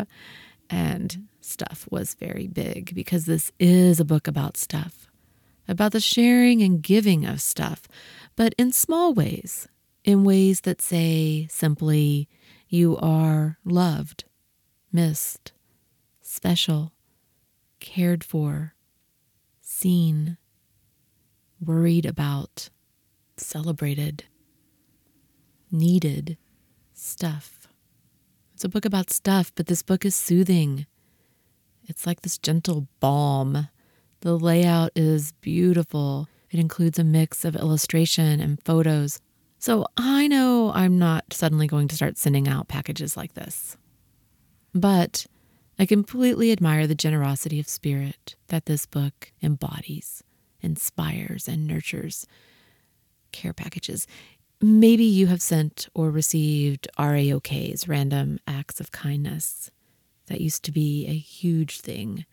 And 0.70 1.28
stuff 1.40 1.86
was 1.90 2.14
very 2.14 2.46
big 2.46 2.94
because 2.94 3.26
this 3.26 3.52
is 3.58 4.00
a 4.00 4.04
book 4.04 4.26
about 4.26 4.56
stuff, 4.56 5.08
about 5.68 5.92
the 5.92 6.00
sharing 6.00 6.62
and 6.62 6.82
giving 6.82 7.24
of 7.24 7.40
stuff, 7.40 7.82
but 8.36 8.54
in 8.58 8.72
small 8.72 9.14
ways, 9.14 9.68
in 10.04 10.24
ways 10.24 10.62
that 10.62 10.82
say 10.82 11.46
simply, 11.50 12.28
you 12.68 12.96
are 12.98 13.58
loved, 13.64 14.24
missed, 14.92 15.52
special, 16.20 16.92
cared 17.80 18.24
for, 18.24 18.74
seen, 19.60 20.36
worried 21.60 22.06
about, 22.06 22.70
celebrated, 23.36 24.24
needed 25.70 26.36
stuff. 26.92 27.68
It's 28.54 28.64
a 28.64 28.68
book 28.68 28.84
about 28.84 29.10
stuff, 29.10 29.52
but 29.54 29.66
this 29.66 29.82
book 29.82 30.04
is 30.04 30.14
soothing. 30.14 30.86
It's 31.84 32.06
like 32.06 32.22
this 32.22 32.38
gentle 32.38 32.86
balm. 33.00 33.68
The 34.22 34.38
layout 34.38 34.92
is 34.94 35.32
beautiful. 35.40 36.28
It 36.52 36.60
includes 36.60 36.96
a 36.96 37.04
mix 37.04 37.44
of 37.44 37.56
illustration 37.56 38.38
and 38.40 38.62
photos. 38.62 39.20
So 39.58 39.84
I 39.96 40.28
know 40.28 40.70
I'm 40.72 40.96
not 40.96 41.24
suddenly 41.32 41.66
going 41.66 41.88
to 41.88 41.96
start 41.96 42.16
sending 42.16 42.46
out 42.46 42.68
packages 42.68 43.16
like 43.16 43.34
this. 43.34 43.76
But 44.72 45.26
I 45.76 45.86
completely 45.86 46.52
admire 46.52 46.86
the 46.86 46.94
generosity 46.94 47.58
of 47.58 47.68
spirit 47.68 48.36
that 48.46 48.66
this 48.66 48.86
book 48.86 49.32
embodies, 49.42 50.22
inspires, 50.60 51.48
and 51.48 51.66
nurtures. 51.66 52.24
Care 53.32 53.52
packages. 53.52 54.06
Maybe 54.60 55.02
you 55.02 55.26
have 55.26 55.42
sent 55.42 55.88
or 55.94 56.12
received 56.12 56.86
RAOKs, 56.96 57.88
random 57.88 58.38
acts 58.46 58.78
of 58.78 58.92
kindness. 58.92 59.72
That 60.26 60.40
used 60.40 60.62
to 60.62 60.70
be 60.70 61.08
a 61.08 61.18
huge 61.18 61.80
thing, 61.80 62.24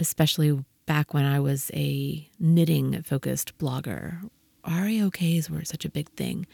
especially 0.00 0.64
back 0.90 1.14
when 1.14 1.24
I 1.24 1.38
was 1.38 1.70
a 1.72 2.28
knitting 2.40 3.02
focused 3.02 3.56
blogger. 3.58 4.28
RAOKs 4.66 5.48
were 5.48 5.64
such 5.64 5.84
a 5.84 5.90
big 5.90 6.10
thing. 6.10 6.46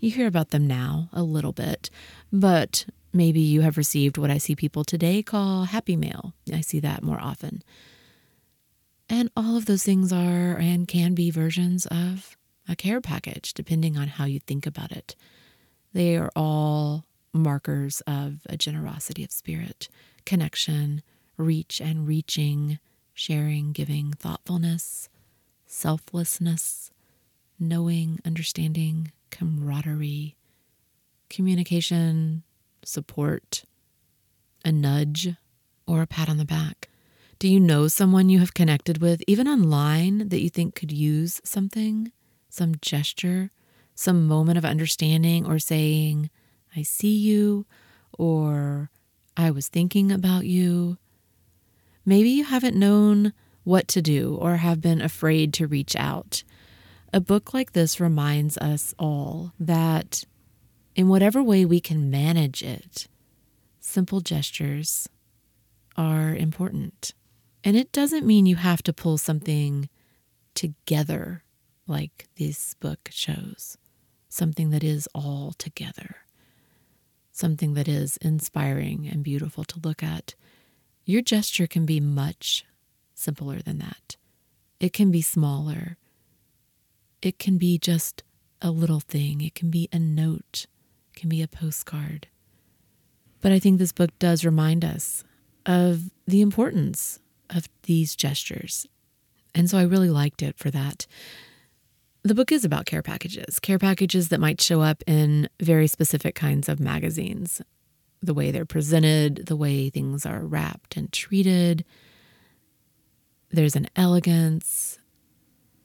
You 0.00 0.10
hear 0.10 0.26
about 0.26 0.50
them 0.50 0.66
now 0.66 1.10
a 1.12 1.22
little 1.22 1.52
bit, 1.52 1.90
but 2.32 2.86
Maybe 3.14 3.38
you 3.38 3.60
have 3.60 3.76
received 3.76 4.18
what 4.18 4.32
I 4.32 4.38
see 4.38 4.56
people 4.56 4.82
today 4.82 5.22
call 5.22 5.66
happy 5.66 5.94
mail. 5.94 6.34
I 6.52 6.62
see 6.62 6.80
that 6.80 7.04
more 7.04 7.20
often. 7.20 7.62
And 9.08 9.30
all 9.36 9.56
of 9.56 9.66
those 9.66 9.84
things 9.84 10.12
are 10.12 10.56
and 10.58 10.88
can 10.88 11.14
be 11.14 11.30
versions 11.30 11.86
of 11.86 12.36
a 12.68 12.74
care 12.74 13.00
package, 13.00 13.54
depending 13.54 13.96
on 13.96 14.08
how 14.08 14.24
you 14.24 14.40
think 14.40 14.66
about 14.66 14.90
it. 14.90 15.14
They 15.92 16.16
are 16.16 16.32
all 16.34 17.04
markers 17.32 18.00
of 18.04 18.40
a 18.46 18.56
generosity 18.56 19.22
of 19.22 19.30
spirit, 19.30 19.88
connection, 20.26 21.00
reach 21.36 21.80
and 21.80 22.08
reaching, 22.08 22.80
sharing, 23.14 23.72
giving, 23.72 24.12
thoughtfulness, 24.12 25.08
selflessness, 25.66 26.90
knowing, 27.58 28.20
understanding, 28.24 29.12
camaraderie, 29.30 30.36
communication, 31.30 32.42
support, 32.84 33.64
a 34.64 34.72
nudge, 34.72 35.34
or 35.86 36.02
a 36.02 36.06
pat 36.06 36.28
on 36.28 36.36
the 36.36 36.44
back? 36.44 36.88
Do 37.38 37.48
you 37.48 37.60
know 37.60 37.88
someone 37.88 38.28
you 38.28 38.38
have 38.40 38.54
connected 38.54 39.00
with, 39.00 39.22
even 39.26 39.48
online, 39.48 40.28
that 40.28 40.40
you 40.40 40.50
think 40.50 40.74
could 40.74 40.92
use 40.92 41.40
something, 41.44 42.12
some 42.48 42.74
gesture, 42.80 43.50
some 43.94 44.26
moment 44.26 44.58
of 44.58 44.64
understanding, 44.64 45.46
or 45.46 45.58
saying, 45.58 46.30
I 46.76 46.82
see 46.82 47.14
you, 47.14 47.66
or 48.18 48.90
I 49.36 49.50
was 49.50 49.68
thinking 49.68 50.10
about 50.10 50.46
you? 50.46 50.98
Maybe 52.04 52.30
you 52.30 52.44
haven't 52.44 52.76
known 52.76 53.32
what 53.62 53.88
to 53.88 54.02
do 54.02 54.36
or 54.40 54.56
have 54.56 54.80
been 54.80 55.00
afraid 55.00 55.54
to 55.54 55.66
reach 55.66 55.96
out. 55.96 56.44
A 57.12 57.20
book 57.20 57.54
like 57.54 57.72
this 57.72 58.00
reminds 58.00 58.58
us 58.58 58.94
all 58.98 59.52
that 59.58 60.24
in 60.94 61.08
whatever 61.08 61.42
way 61.42 61.64
we 61.64 61.80
can 61.80 62.10
manage 62.10 62.62
it, 62.62 63.08
simple 63.80 64.20
gestures 64.20 65.08
are 65.96 66.34
important. 66.34 67.14
And 67.62 67.76
it 67.76 67.92
doesn't 67.92 68.26
mean 68.26 68.46
you 68.46 68.56
have 68.56 68.82
to 68.82 68.92
pull 68.92 69.16
something 69.16 69.88
together 70.54 71.42
like 71.86 72.28
this 72.36 72.74
book 72.74 73.08
shows, 73.10 73.76
something 74.28 74.70
that 74.70 74.84
is 74.84 75.08
all 75.14 75.54
together, 75.56 76.16
something 77.32 77.74
that 77.74 77.88
is 77.88 78.16
inspiring 78.18 79.08
and 79.10 79.24
beautiful 79.24 79.64
to 79.64 79.80
look 79.82 80.02
at. 80.02 80.34
Your 81.04 81.22
gesture 81.22 81.66
can 81.66 81.86
be 81.86 82.00
much 82.00 82.64
simpler 83.14 83.60
than 83.60 83.78
that. 83.78 84.16
It 84.80 84.92
can 84.92 85.10
be 85.10 85.22
smaller. 85.22 85.96
It 87.22 87.38
can 87.38 87.58
be 87.58 87.78
just 87.78 88.22
a 88.60 88.70
little 88.70 89.00
thing. 89.00 89.40
It 89.40 89.54
can 89.54 89.70
be 89.70 89.88
a 89.92 89.98
note 89.98 90.66
can 91.14 91.28
be 91.28 91.42
a 91.42 91.48
postcard. 91.48 92.28
But 93.40 93.52
I 93.52 93.58
think 93.58 93.78
this 93.78 93.92
book 93.92 94.10
does 94.18 94.44
remind 94.44 94.84
us 94.84 95.24
of 95.66 96.10
the 96.26 96.40
importance 96.40 97.20
of 97.50 97.68
these 97.84 98.16
gestures. 98.16 98.86
And 99.54 99.70
so 99.70 99.78
I 99.78 99.82
really 99.82 100.10
liked 100.10 100.42
it 100.42 100.58
for 100.58 100.70
that. 100.70 101.06
The 102.22 102.34
book 102.34 102.50
is 102.50 102.64
about 102.64 102.86
care 102.86 103.02
packages, 103.02 103.58
care 103.58 103.78
packages 103.78 104.30
that 104.30 104.40
might 104.40 104.60
show 104.60 104.80
up 104.80 105.02
in 105.06 105.48
very 105.60 105.86
specific 105.86 106.34
kinds 106.34 106.68
of 106.68 106.80
magazines. 106.80 107.60
The 108.24 108.34
way 108.34 108.50
they're 108.50 108.64
presented, 108.64 109.46
the 109.46 109.56
way 109.56 109.90
things 109.90 110.24
are 110.24 110.40
wrapped 110.40 110.96
and 110.96 111.12
treated. 111.12 111.84
There's 113.50 113.76
an 113.76 113.88
elegance. 113.94 114.98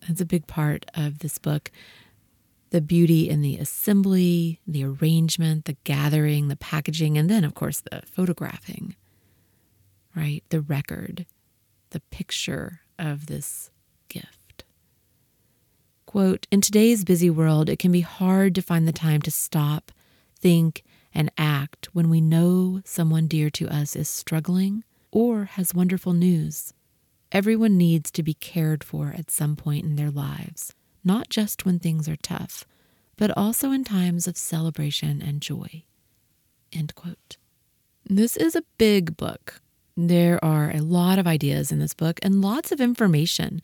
That's 0.08 0.22
a 0.22 0.25
big 0.25 0.48
part 0.48 0.86
of 0.96 1.19
this 1.19 1.38
book 1.38 1.69
the 2.72 2.81
beauty 2.81 3.29
in 3.29 3.41
the 3.41 3.58
assembly, 3.58 4.60
the 4.67 4.84
arrangement, 4.84 5.65
the 5.65 5.77
gathering, 5.84 6.48
the 6.48 6.55
packaging, 6.55 7.17
and 7.17 7.29
then, 7.29 7.43
of 7.43 7.55
course, 7.55 7.81
the 7.81 8.01
photographing, 8.05 8.96
right? 10.15 10.43
The 10.50 10.62
record, 10.62 11.25
the 11.89 12.00
picture 12.12 12.81
of 13.00 13.25
this 13.25 13.72
gift. 14.08 14.65
Quote 16.05 16.48
In 16.51 16.62
today's 16.62 17.03
busy 17.03 17.29
world, 17.29 17.69
it 17.69 17.79
can 17.79 17.91
be 17.91 18.01
hard 18.01 18.53
to 18.55 18.62
find 18.62 18.88
the 18.88 18.93
time 18.93 19.22
to 19.24 19.31
stop, 19.31 19.91
think, 20.39 20.84
and 21.13 21.31
act 21.37 21.89
when 21.93 22.09
we 22.09 22.21
know 22.21 22.81
someone 22.85 23.27
dear 23.27 23.49
to 23.51 23.67
us 23.67 23.95
is 23.95 24.09
struggling 24.09 24.83
or 25.11 25.45
has 25.45 25.73
wonderful 25.73 26.13
news. 26.13 26.73
Everyone 27.31 27.77
needs 27.77 28.11
to 28.11 28.23
be 28.23 28.33
cared 28.33 28.83
for 28.83 29.13
at 29.17 29.29
some 29.31 29.55
point 29.55 29.85
in 29.85 29.95
their 29.95 30.11
lives, 30.11 30.73
not 31.03 31.29
just 31.29 31.65
when 31.65 31.79
things 31.79 32.07
are 32.09 32.15
tough, 32.17 32.65
but 33.17 33.35
also 33.37 33.71
in 33.71 33.83
times 33.83 34.27
of 34.27 34.37
celebration 34.37 35.21
and 35.21 35.41
joy. 35.41 35.83
This 38.05 38.37
is 38.37 38.55
a 38.55 38.63
big 38.77 39.17
book. 39.17 39.61
There 39.95 40.43
are 40.43 40.71
a 40.71 40.79
lot 40.81 41.19
of 41.19 41.27
ideas 41.27 41.71
in 41.71 41.79
this 41.79 41.93
book 41.93 42.19
and 42.23 42.41
lots 42.41 42.71
of 42.71 42.79
information. 42.79 43.61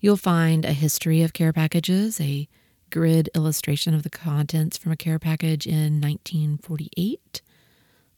You'll 0.00 0.16
find 0.16 0.64
a 0.64 0.72
history 0.72 1.22
of 1.22 1.32
care 1.32 1.52
packages, 1.52 2.20
a 2.20 2.48
grid 2.90 3.30
illustration 3.34 3.94
of 3.94 4.02
the 4.02 4.10
contents 4.10 4.76
from 4.76 4.92
a 4.92 4.96
care 4.96 5.18
package 5.18 5.66
in 5.66 6.00
1948, 6.00 7.42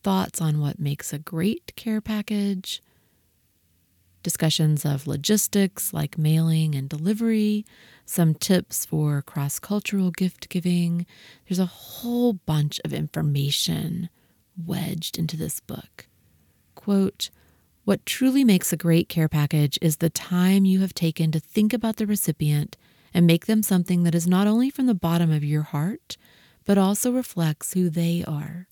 thoughts 0.03 0.41
on 0.41 0.61
what 0.61 0.79
makes 0.79 1.13
a 1.13 1.19
great 1.19 1.73
care 1.77 2.01
package, 2.01 2.83
discussions 4.23 4.85
of 4.85 5.07
logistics 5.07 5.93
like 5.93 6.17
mailing 6.19 6.75
and 6.75 6.89
delivery, 6.89 7.65
some 8.07 8.35
tips 8.35 8.85
for 8.85 9.23
cross 9.23 9.59
cultural 9.59 10.11
gift 10.11 10.49
giving. 10.49 11.07
There's 11.49 11.59
a 11.59 11.67
whole 11.67 12.33
bunch 12.33 12.81
of 12.85 12.93
information 12.93 14.09
wedged 14.57 15.19
into 15.19 15.37
this 15.37 15.61
book. 15.61 16.07
Quote, 16.75 17.31
what 17.85 18.07
truly 18.07 18.45
makes 18.45 18.73
a 18.73 18.77
great 18.77 19.09
care 19.09 19.29
package 19.29 19.79
is 19.83 19.97
the 19.97 20.11
time 20.11 20.65
you 20.65 20.81
have 20.81 20.95
taken 20.95 21.33
to 21.33 21.41
think 21.41 21.73
about 21.73 21.97
the 21.97 22.07
recipient 22.07 22.77
and 23.15 23.27
make 23.27 23.47
them 23.47 23.63
something 23.63 24.03
that 24.03 24.15
is 24.15 24.27
not 24.27 24.47
only 24.47 24.71
from 24.71 24.87
the 24.87 24.95
bottom 24.95 25.31
of 25.31 25.45
your 25.45 25.63
heart, 25.63 26.17
but 26.65 26.79
also 26.79 27.13
reflects 27.13 27.73
who 27.73 27.91
they 27.91 28.25
are. 28.27 28.69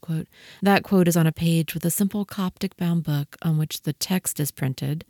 Quote. 0.00 0.26
That 0.62 0.84
quote 0.84 1.06
is 1.06 1.16
on 1.18 1.26
a 1.26 1.32
page 1.32 1.74
with 1.74 1.84
a 1.84 1.90
simple 1.90 2.24
Coptic 2.24 2.76
bound 2.76 3.04
book 3.04 3.36
on 3.42 3.58
which 3.58 3.82
the 3.82 3.92
text 3.92 4.40
is 4.40 4.50
printed, 4.50 5.04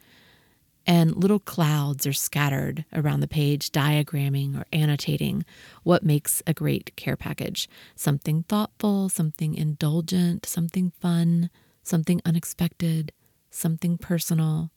and 0.85 1.17
little 1.17 1.39
clouds 1.39 2.07
are 2.07 2.13
scattered 2.13 2.85
around 2.93 3.21
the 3.21 3.29
page, 3.29 3.71
diagramming 3.71 4.59
or 4.59 4.67
annotating 4.73 5.45
what 5.85 6.03
makes 6.03 6.43
a 6.47 6.55
great 6.55 6.95
care 6.97 7.17
package 7.17 7.69
something 7.95 8.45
thoughtful, 8.45 9.09
something 9.09 9.55
indulgent, 9.55 10.47
something 10.47 10.93
fun, 11.01 11.51
something 11.83 12.21
unexpected, 12.25 13.13
something 13.51 13.99
personal. 13.99 14.71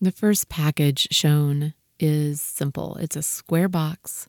The 0.00 0.12
first 0.12 0.48
package 0.48 1.08
shown 1.12 1.74
is 1.98 2.40
simple 2.40 2.96
it's 2.96 3.16
a 3.16 3.22
square 3.22 3.68
box 3.68 4.28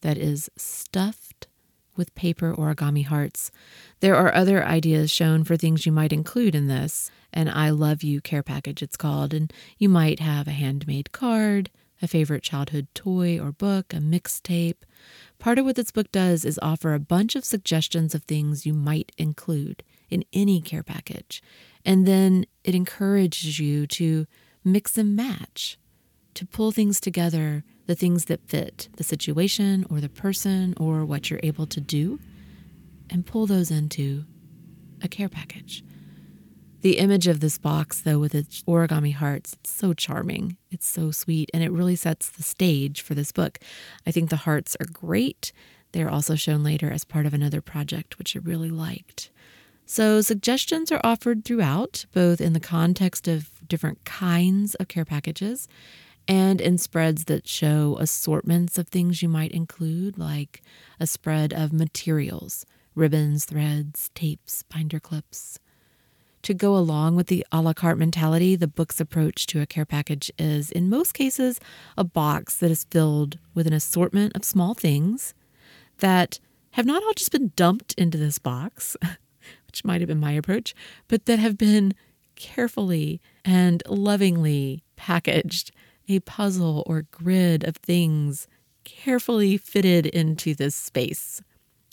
that 0.00 0.16
is 0.16 0.50
stuffed 0.56 1.48
with 1.96 2.14
paper 2.14 2.54
origami 2.54 3.04
hearts. 3.04 3.50
There 4.00 4.16
are 4.16 4.32
other 4.32 4.64
ideas 4.64 5.10
shown 5.10 5.44
for 5.44 5.56
things 5.56 5.84
you 5.84 5.92
might 5.92 6.12
include 6.12 6.54
in 6.54 6.68
this. 6.68 7.10
An 7.32 7.48
I 7.48 7.70
Love 7.70 8.02
You 8.02 8.20
care 8.20 8.42
package, 8.42 8.82
it's 8.82 8.96
called, 8.96 9.34
and 9.34 9.52
you 9.76 9.88
might 9.88 10.20
have 10.20 10.46
a 10.46 10.52
handmade 10.52 11.12
card, 11.12 11.70
a 12.00 12.08
favorite 12.08 12.42
childhood 12.44 12.86
toy 12.94 13.38
or 13.38 13.52
book, 13.52 13.92
a 13.92 13.96
mixtape. 13.96 14.82
Part 15.38 15.58
of 15.58 15.64
what 15.64 15.76
this 15.76 15.90
book 15.90 16.10
does 16.12 16.44
is 16.44 16.58
offer 16.62 16.94
a 16.94 17.00
bunch 17.00 17.36
of 17.36 17.44
suggestions 17.44 18.14
of 18.14 18.22
things 18.22 18.64
you 18.64 18.72
might 18.72 19.12
include 19.18 19.82
in 20.08 20.24
any 20.32 20.60
care 20.60 20.82
package. 20.82 21.42
And 21.84 22.06
then 22.06 22.46
it 22.64 22.74
encourages 22.74 23.58
you 23.58 23.86
to 23.88 24.26
mix 24.64 24.96
and 24.96 25.16
match, 25.16 25.78
to 26.38 26.46
pull 26.46 26.70
things 26.70 27.00
together 27.00 27.64
the 27.86 27.96
things 27.96 28.26
that 28.26 28.46
fit 28.46 28.88
the 28.96 29.02
situation 29.02 29.84
or 29.90 30.00
the 30.00 30.08
person 30.08 30.72
or 30.76 31.04
what 31.04 31.28
you're 31.28 31.40
able 31.42 31.66
to 31.66 31.80
do, 31.80 32.20
and 33.10 33.26
pull 33.26 33.44
those 33.44 33.72
into 33.72 34.24
a 35.02 35.08
care 35.08 35.28
package. 35.28 35.82
The 36.82 36.98
image 36.98 37.26
of 37.26 37.40
this 37.40 37.58
box, 37.58 38.02
though, 38.02 38.20
with 38.20 38.36
its 38.36 38.62
origami 38.68 39.14
hearts, 39.14 39.54
it's 39.54 39.70
so 39.70 39.94
charming. 39.94 40.56
It's 40.70 40.86
so 40.86 41.10
sweet, 41.10 41.50
and 41.52 41.64
it 41.64 41.72
really 41.72 41.96
sets 41.96 42.30
the 42.30 42.44
stage 42.44 43.00
for 43.00 43.14
this 43.16 43.32
book. 43.32 43.58
I 44.06 44.12
think 44.12 44.30
the 44.30 44.36
hearts 44.36 44.76
are 44.78 44.86
great. 44.92 45.50
They're 45.90 46.08
also 46.08 46.36
shown 46.36 46.62
later 46.62 46.92
as 46.92 47.02
part 47.02 47.26
of 47.26 47.34
another 47.34 47.60
project, 47.60 48.16
which 48.16 48.36
I 48.36 48.38
really 48.38 48.70
liked. 48.70 49.32
So, 49.86 50.20
suggestions 50.20 50.92
are 50.92 51.00
offered 51.02 51.44
throughout, 51.44 52.06
both 52.12 52.40
in 52.40 52.52
the 52.52 52.60
context 52.60 53.26
of 53.26 53.66
different 53.66 54.04
kinds 54.04 54.76
of 54.76 54.86
care 54.86 55.04
packages 55.04 55.66
and 56.28 56.60
in 56.60 56.76
spreads 56.76 57.24
that 57.24 57.48
show 57.48 57.96
assortments 57.98 58.76
of 58.76 58.88
things 58.88 59.22
you 59.22 59.28
might 59.28 59.50
include, 59.50 60.18
like 60.18 60.62
a 61.00 61.06
spread 61.06 61.54
of 61.54 61.72
materials, 61.72 62.66
ribbons, 62.94 63.46
threads, 63.46 64.10
tapes, 64.14 64.62
binder 64.62 65.00
clips. 65.00 65.58
To 66.42 66.54
go 66.54 66.76
along 66.76 67.16
with 67.16 67.26
the 67.28 67.44
a 67.50 67.62
la 67.62 67.72
carte 67.72 67.98
mentality, 67.98 68.54
the 68.54 68.68
book's 68.68 69.00
approach 69.00 69.46
to 69.46 69.60
a 69.60 69.66
care 69.66 69.86
package 69.86 70.30
is, 70.38 70.70
in 70.70 70.90
most 70.90 71.12
cases, 71.12 71.58
a 71.96 72.04
box 72.04 72.56
that 72.58 72.70
is 72.70 72.84
filled 72.90 73.38
with 73.54 73.66
an 73.66 73.72
assortment 73.72 74.36
of 74.36 74.44
small 74.44 74.74
things 74.74 75.34
that 75.98 76.38
have 76.72 76.86
not 76.86 77.02
all 77.02 77.12
just 77.14 77.32
been 77.32 77.52
dumped 77.56 77.94
into 77.94 78.18
this 78.18 78.38
box, 78.38 78.96
which 79.66 79.84
might 79.84 80.00
have 80.00 80.08
been 80.08 80.20
my 80.20 80.32
approach, 80.32 80.74
but 81.08 81.24
that 81.26 81.38
have 81.38 81.58
been 81.58 81.94
carefully 82.36 83.20
and 83.44 83.82
lovingly 83.88 84.84
packaged 84.94 85.72
a 86.08 86.20
puzzle 86.20 86.82
or 86.86 87.02
grid 87.10 87.64
of 87.64 87.76
things 87.76 88.48
carefully 88.84 89.56
fitted 89.56 90.06
into 90.06 90.54
this 90.54 90.74
space. 90.74 91.42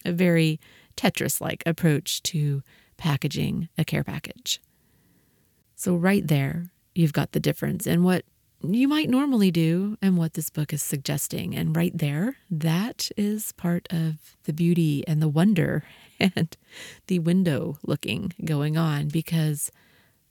A 0.06 0.12
very 0.12 0.60
Tetris 0.95 1.41
like 1.41 1.63
approach 1.65 2.23
to 2.23 2.63
packaging 2.97 3.67
a 3.78 3.84
care 3.84 4.04
package. 4.04 4.62
So, 5.75 5.95
right 5.95 6.25
there, 6.25 6.67
you've 6.93 7.13
got 7.13 7.34
the 7.34 7.39
difference 7.39 7.86
in 7.86 8.04
what 8.04 8.23
you 8.63 8.88
might 8.88 9.10
normally 9.10 9.51
do 9.51 9.97
and 10.01 10.17
what 10.17 10.34
this 10.34 10.49
book 10.49 10.71
is 10.73 10.82
suggesting. 10.82 11.56
And 11.56 11.75
right 11.75 11.95
there, 11.95 12.38
that 12.49 13.12
is 13.17 13.51
part 13.54 13.88
of 13.91 14.38
the 14.45 14.54
beauty 14.54 15.04
and 15.08 15.21
the 15.21 15.28
wonder 15.28 15.84
and 16.19 16.56
the 17.08 17.19
window 17.19 17.78
looking 17.84 18.34
going 18.43 18.78
on 18.78 19.10
because 19.10 19.71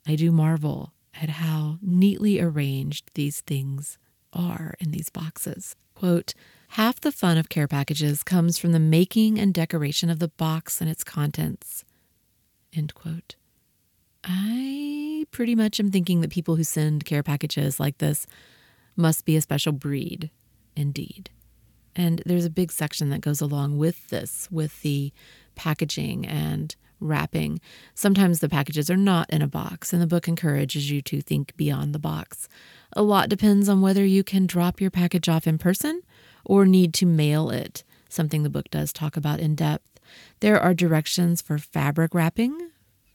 I 0.07 0.17
do 0.17 0.33
marvel 0.33 0.93
at 1.21 1.29
how 1.31 1.79
neatly 1.83 2.41
arranged 2.41 3.11
these 3.15 3.41
things 3.41 3.99
are 4.33 4.75
in 4.81 4.91
these 4.91 5.11
boxes. 5.11 5.77
Quote, 5.95 6.35
Half 6.71 7.01
the 7.01 7.13
fun 7.13 7.39
of 7.39 7.49
care 7.49 7.69
packages 7.69 8.25
comes 8.25 8.59
from 8.59 8.73
the 8.73 8.81
making 8.81 9.39
and 9.39 9.55
decoration 9.55 10.11
of 10.11 10.19
the 10.19 10.29
box 10.29 10.81
and 10.81 10.91
its 10.91 11.05
contents. 11.05 11.85
End 12.73 12.95
quote. 12.95 13.37
I 14.25 15.27
pretty 15.31 15.55
much 15.55 15.79
am 15.79 15.91
thinking 15.91 16.21
that 16.21 16.31
people 16.31 16.57
who 16.57 16.65
send 16.65 17.05
care 17.05 17.23
packages 17.23 17.79
like 17.79 17.99
this 17.99 18.27
must 18.97 19.25
be 19.25 19.37
a 19.37 19.41
special 19.41 19.73
breed, 19.73 20.31
indeed. 20.75 21.31
And 21.95 22.23
there's 22.27 22.45
a 22.45 22.51
big 22.51 22.73
section 22.73 23.11
that 23.11 23.21
goes 23.21 23.41
along 23.41 23.79
with 23.79 24.09
this, 24.09 24.49
with 24.51 24.83
the 24.83 25.13
packaging 25.55 26.27
and 26.27 26.75
wrapping. 27.01 27.61
Sometimes 27.95 28.41
the 28.41 28.49
packages 28.49 28.91
are 28.91 28.97
not 28.97 29.29
in 29.31 29.43
a 29.43 29.49
box, 29.49 29.93
and 29.93 30.01
the 30.01 30.07
book 30.07 30.29
encourages 30.29 30.91
you 30.91 31.03
to 31.03 31.21
think 31.21 31.57
beyond 31.57 31.95
the 31.95 31.99
box. 31.99 32.49
A 32.95 33.03
lot 33.03 33.29
depends 33.29 33.69
on 33.69 33.81
whether 33.81 34.05
you 34.05 34.25
can 34.25 34.47
drop 34.47 34.81
your 34.81 34.91
package 34.91 35.29
off 35.29 35.47
in 35.47 35.59
person 35.59 36.03
or 36.45 36.67
need 36.67 36.95
to 36.95 37.07
mail 37.07 37.51
it, 37.51 37.85
something 38.09 38.43
the 38.43 38.51
book 38.51 38.71
does 38.71 38.93
talk 38.93 39.17
about 39.17 39.41
in 39.41 39.55
depth. 39.55 40.01
There 40.41 40.61
are 40.61 40.75
directions 40.75 41.43
for 41.43 41.59
fabric 41.59 42.15
wrapping, 42.15 42.71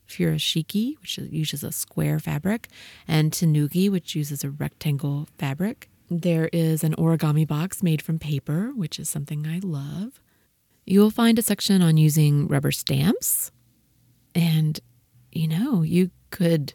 furoshiki, 0.08 1.00
which 1.00 1.18
uses 1.18 1.64
a 1.64 1.72
square 1.72 2.20
fabric, 2.20 2.68
and 3.08 3.32
tenugui, 3.32 3.90
which 3.90 4.16
uses 4.16 4.44
a 4.44 4.50
rectangle 4.50 5.28
fabric. 5.38 5.90
There 6.10 6.50
is 6.52 6.84
an 6.84 6.96
origami 6.96 7.48
box 7.48 7.84
made 7.84 8.02
from 8.02 8.18
paper, 8.18 8.72
which 8.76 9.00
is 9.00 9.08
something 9.10 9.46
I 9.46 9.60
love. 9.62 10.20
You'll 10.86 11.12
find 11.12 11.38
a 11.38 11.44
section 11.44 11.84
on 11.84 11.98
using 11.98 12.48
rubber 12.48 12.72
stamps, 12.72 13.52
and, 14.36 14.80
you 15.32 15.48
know, 15.48 15.82
you 15.82 16.12
could, 16.30 16.74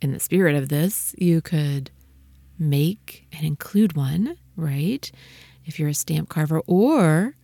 in 0.00 0.12
the 0.12 0.20
spirit 0.20 0.56
of 0.56 0.68
this, 0.68 1.14
you 1.18 1.40
could 1.40 1.90
make 2.58 3.26
and 3.32 3.46
include 3.46 3.94
one, 3.94 4.36
right? 4.56 5.10
If 5.64 5.78
you're 5.78 5.90
a 5.90 5.94
stamp 5.94 6.28
carver, 6.28 6.60
or 6.66 7.34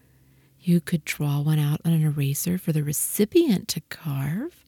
you 0.61 0.80
could 0.80 1.04
draw 1.04 1.40
one 1.40 1.59
out 1.59 1.80
on 1.85 1.92
an 1.92 2.02
eraser 2.02 2.57
for 2.57 2.72
the 2.72 2.83
recipient 2.83 3.68
to 3.68 3.80
carve 3.83 4.64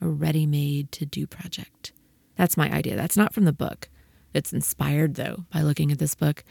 a 0.00 0.06
ready 0.06 0.46
made 0.46 0.92
to 0.92 1.04
do 1.04 1.26
project. 1.26 1.92
That's 2.36 2.56
my 2.56 2.70
idea. 2.70 2.96
That's 2.96 3.16
not 3.16 3.34
from 3.34 3.44
the 3.44 3.52
book. 3.52 3.88
It's 4.32 4.52
inspired, 4.52 5.14
though, 5.14 5.44
by 5.52 5.62
looking 5.62 5.90
at 5.90 5.98
this 5.98 6.14
book. 6.14 6.44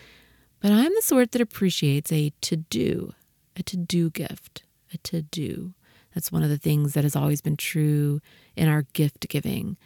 But 0.60 0.72
I'm 0.72 0.94
the 0.94 1.02
sort 1.02 1.32
that 1.32 1.42
appreciates 1.42 2.12
a 2.12 2.32
to 2.42 2.56
do, 2.56 3.14
a 3.56 3.64
to 3.64 3.78
do 3.78 4.10
gift, 4.10 4.64
a 4.94 4.98
to 5.00 5.22
do. 5.22 5.74
That's 6.14 6.32
one 6.32 6.44
of 6.44 6.50
the 6.50 6.58
things 6.58 6.94
that 6.94 7.04
has 7.04 7.16
always 7.16 7.42
been 7.42 7.58
true 7.58 8.22
in 8.56 8.68
our 8.68 8.84
gift 8.94 9.28
giving. 9.30 9.78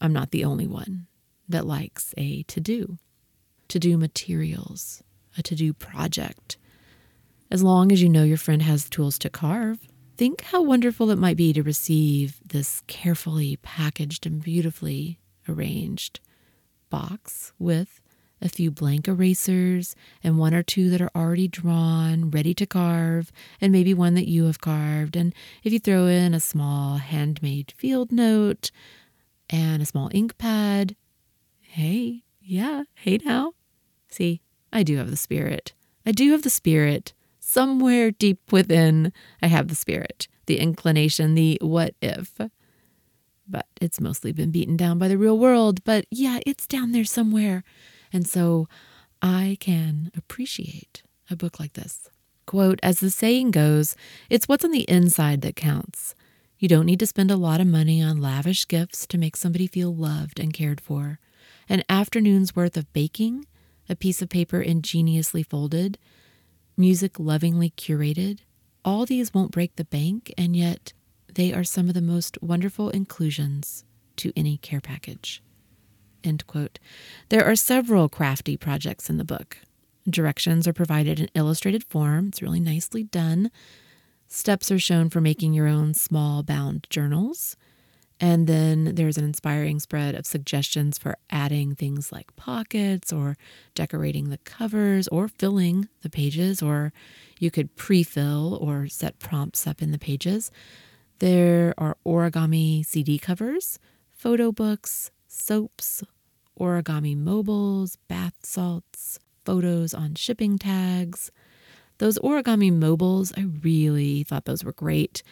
I'm 0.00 0.12
not 0.12 0.30
the 0.30 0.44
only 0.44 0.66
one 0.66 1.06
that 1.48 1.66
likes 1.66 2.14
a 2.16 2.42
to 2.44 2.60
do, 2.60 2.98
to 3.68 3.78
do 3.78 3.96
materials, 3.96 5.02
a 5.38 5.42
to 5.42 5.54
do 5.54 5.72
project. 5.72 6.56
As 7.50 7.62
long 7.62 7.92
as 7.92 8.02
you 8.02 8.08
know 8.08 8.24
your 8.24 8.36
friend 8.36 8.62
has 8.62 8.84
the 8.84 8.90
tools 8.90 9.18
to 9.20 9.30
carve, 9.30 9.78
Think 10.16 10.44
how 10.44 10.62
wonderful 10.62 11.10
it 11.10 11.18
might 11.18 11.36
be 11.36 11.52
to 11.52 11.62
receive 11.62 12.40
this 12.42 12.82
carefully 12.86 13.58
packaged 13.60 14.24
and 14.24 14.42
beautifully 14.42 15.18
arranged 15.46 16.20
box 16.88 17.52
with 17.58 18.00
a 18.40 18.48
few 18.48 18.70
blank 18.70 19.08
erasers 19.08 19.96
and 20.22 20.38
one 20.38 20.54
or 20.54 20.62
two 20.62 20.90
that 20.90 21.00
are 21.00 21.10
already 21.14 21.48
drawn, 21.48 22.30
ready 22.30 22.54
to 22.54 22.66
carve, 22.66 23.32
and 23.60 23.72
maybe 23.72 23.94
one 23.94 24.14
that 24.14 24.28
you 24.28 24.44
have 24.44 24.60
carved. 24.60 25.16
And 25.16 25.34
if 25.64 25.72
you 25.72 25.78
throw 25.78 26.06
in 26.06 26.34
a 26.34 26.40
small 26.40 26.98
handmade 26.98 27.72
field 27.76 28.12
note 28.12 28.70
and 29.48 29.82
a 29.82 29.86
small 29.86 30.10
ink 30.12 30.36
pad, 30.38 30.96
hey, 31.60 32.24
yeah, 32.40 32.84
hey 32.94 33.18
now. 33.24 33.52
See, 34.08 34.40
I 34.72 34.82
do 34.82 34.96
have 34.98 35.10
the 35.10 35.16
spirit. 35.16 35.72
I 36.04 36.12
do 36.12 36.32
have 36.32 36.42
the 36.42 36.50
spirit. 36.50 37.12
Somewhere 37.40 38.10
deep 38.10 38.52
within, 38.52 39.12
I 39.40 39.46
have 39.46 39.68
the 39.68 39.74
spirit, 39.74 40.28
the 40.46 40.58
inclination, 40.58 41.34
the 41.34 41.58
what 41.60 41.94
if. 42.02 42.38
But 43.48 43.66
it's 43.80 44.00
mostly 44.00 44.32
been 44.32 44.50
beaten 44.50 44.76
down 44.76 44.98
by 44.98 45.08
the 45.08 45.18
real 45.18 45.38
world. 45.38 45.84
But 45.84 46.06
yeah, 46.10 46.40
it's 46.44 46.66
down 46.66 46.92
there 46.92 47.04
somewhere. 47.04 47.62
And 48.16 48.26
so 48.26 48.66
I 49.20 49.58
can 49.60 50.10
appreciate 50.16 51.02
a 51.30 51.36
book 51.36 51.60
like 51.60 51.74
this. 51.74 52.08
Quote, 52.46 52.80
as 52.82 53.00
the 53.00 53.10
saying 53.10 53.50
goes, 53.50 53.94
it's 54.30 54.48
what's 54.48 54.64
on 54.64 54.70
the 54.70 54.88
inside 54.88 55.42
that 55.42 55.54
counts. 55.54 56.14
You 56.58 56.66
don't 56.66 56.86
need 56.86 57.00
to 57.00 57.06
spend 57.06 57.30
a 57.30 57.36
lot 57.36 57.60
of 57.60 57.66
money 57.66 58.02
on 58.02 58.22
lavish 58.22 58.66
gifts 58.66 59.06
to 59.08 59.18
make 59.18 59.36
somebody 59.36 59.66
feel 59.66 59.94
loved 59.94 60.40
and 60.40 60.54
cared 60.54 60.80
for. 60.80 61.18
An 61.68 61.82
afternoon's 61.90 62.56
worth 62.56 62.78
of 62.78 62.90
baking, 62.94 63.44
a 63.86 63.94
piece 63.94 64.22
of 64.22 64.30
paper 64.30 64.62
ingeniously 64.62 65.42
folded, 65.42 65.98
music 66.74 67.20
lovingly 67.20 67.68
curated, 67.68 68.38
all 68.82 69.04
these 69.04 69.34
won't 69.34 69.52
break 69.52 69.76
the 69.76 69.84
bank, 69.84 70.32
and 70.38 70.56
yet 70.56 70.94
they 71.30 71.52
are 71.52 71.64
some 71.64 71.88
of 71.88 71.94
the 71.94 72.00
most 72.00 72.40
wonderful 72.40 72.88
inclusions 72.88 73.84
to 74.16 74.32
any 74.34 74.56
care 74.56 74.80
package. 74.80 75.42
End 76.26 76.46
quote. 76.46 76.78
There 77.28 77.44
are 77.44 77.56
several 77.56 78.08
crafty 78.08 78.56
projects 78.56 79.08
in 79.08 79.16
the 79.16 79.24
book. 79.24 79.58
Directions 80.08 80.66
are 80.66 80.72
provided 80.72 81.20
in 81.20 81.28
illustrated 81.34 81.84
form. 81.84 82.28
It's 82.28 82.42
really 82.42 82.60
nicely 82.60 83.04
done. 83.04 83.50
Steps 84.28 84.70
are 84.70 84.78
shown 84.78 85.08
for 85.08 85.20
making 85.20 85.52
your 85.52 85.66
own 85.66 85.94
small 85.94 86.42
bound 86.42 86.86
journals. 86.90 87.56
And 88.18 88.46
then 88.46 88.94
there's 88.94 89.18
an 89.18 89.24
inspiring 89.24 89.78
spread 89.78 90.14
of 90.14 90.26
suggestions 90.26 90.96
for 90.96 91.16
adding 91.28 91.74
things 91.74 92.10
like 92.10 92.34
pockets 92.34 93.12
or 93.12 93.36
decorating 93.74 94.30
the 94.30 94.38
covers 94.38 95.06
or 95.08 95.28
filling 95.28 95.88
the 96.00 96.08
pages, 96.08 96.62
or 96.62 96.92
you 97.38 97.50
could 97.50 97.76
pre 97.76 98.02
fill 98.02 98.58
or 98.60 98.88
set 98.88 99.18
prompts 99.18 99.66
up 99.66 99.82
in 99.82 99.90
the 99.92 99.98
pages. 99.98 100.50
There 101.18 101.74
are 101.76 101.96
origami 102.06 102.86
CD 102.86 103.18
covers, 103.18 103.78
photo 104.14 104.50
books, 104.50 105.10
soaps, 105.28 106.02
origami 106.58 107.16
mobiles, 107.16 107.96
bath 108.08 108.34
salts, 108.42 109.18
photos 109.44 109.94
on 109.94 110.14
shipping 110.14 110.58
tags. 110.58 111.30
Those 111.98 112.18
origami 112.18 112.72
mobiles, 112.72 113.32
I 113.36 113.46
really 113.62 114.24
thought 114.24 114.44
those 114.44 114.64
were 114.64 114.72
great. 114.72 115.22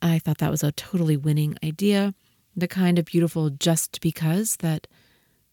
I 0.00 0.18
thought 0.18 0.38
that 0.38 0.50
was 0.50 0.62
a 0.62 0.72
totally 0.72 1.16
winning 1.16 1.56
idea. 1.64 2.14
The 2.56 2.68
kind 2.68 2.98
of 2.98 3.06
beautiful 3.06 3.50
just 3.50 4.00
because 4.00 4.56
that 4.56 4.86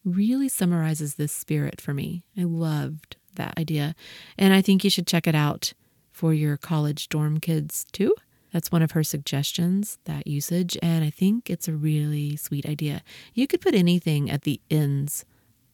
really 0.04 0.50
summarizes 0.50 1.16
this 1.16 1.32
spirit 1.32 1.80
for 1.80 1.94
me. 1.94 2.24
I 2.38 2.44
loved 2.44 3.18
that 3.36 3.58
idea. 3.58 3.96
And 4.38 4.54
I 4.54 4.62
think 4.62 4.84
you 4.84 4.90
should 4.90 5.08
check 5.08 5.28
it 5.28 5.36
out 5.36 5.74
for 6.12 6.34
your 6.34 6.58
college 6.58 7.10
dorm 7.10 7.40
kids 7.40 7.86
too. 7.92 8.14
That's 8.52 8.72
one 8.72 8.82
of 8.82 8.92
her 8.92 9.04
suggestions, 9.04 10.00
that 10.06 10.28
usage, 10.28 10.78
and 10.82 11.04
I 11.04 11.10
think 11.10 11.50
it's 11.50 11.68
a 11.68 11.74
really 11.74 12.36
sweet 12.36 12.66
idea. 12.66 13.04
You 13.34 13.48
could 13.48 13.62
put 13.62 13.76
anything 13.76 14.30
at 14.30 14.42
the 14.42 14.60
ends 14.72 15.26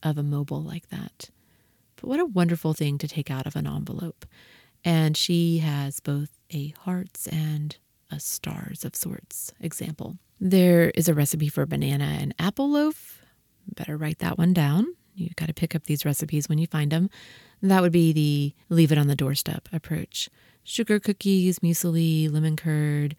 of 0.04 0.18
a 0.18 0.24
mobile 0.24 0.62
like 0.62 0.90
that. 0.90 1.30
But 1.96 2.08
what 2.08 2.20
a 2.20 2.26
wonderful 2.26 2.74
thing 2.74 2.98
to 3.00 3.08
take 3.08 3.32
out 3.32 3.48
of 3.48 3.56
an 3.56 3.68
envelope. 3.68 4.26
And 4.84 5.16
she 5.18 5.60
has 5.60 6.00
both 6.00 6.30
a 6.54 6.74
hearts 6.82 7.28
and 7.28 7.76
a 8.12 8.20
stars 8.20 8.86
of 8.86 8.96
sorts 8.96 9.52
example. 9.60 10.18
There 10.40 10.92
is 10.92 11.08
a 11.08 11.14
recipe 11.14 11.50
for 11.50 11.66
banana 11.66 12.18
and 12.20 12.36
apple 12.38 12.70
loaf. 12.70 13.22
Better 13.74 13.98
write 13.98 14.20
that 14.20 14.38
one 14.38 14.54
down. 14.54 14.96
You 15.16 15.30
got 15.38 15.48
to 15.48 15.54
pick 15.54 15.74
up 15.74 15.86
these 15.86 16.06
recipes 16.06 16.50
when 16.50 16.58
you 16.58 16.68
find 16.68 16.92
them. 16.92 17.10
That 17.62 17.82
would 17.82 17.94
be 17.94 18.12
the 18.12 18.54
leave 18.70 18.92
it 18.92 18.98
on 18.98 19.08
the 19.08 19.16
doorstep 19.16 19.70
approach 19.72 20.30
sugar 20.66 21.00
cookies, 21.00 21.60
muesli, 21.60 22.30
lemon 22.30 22.58
curd, 22.58 23.16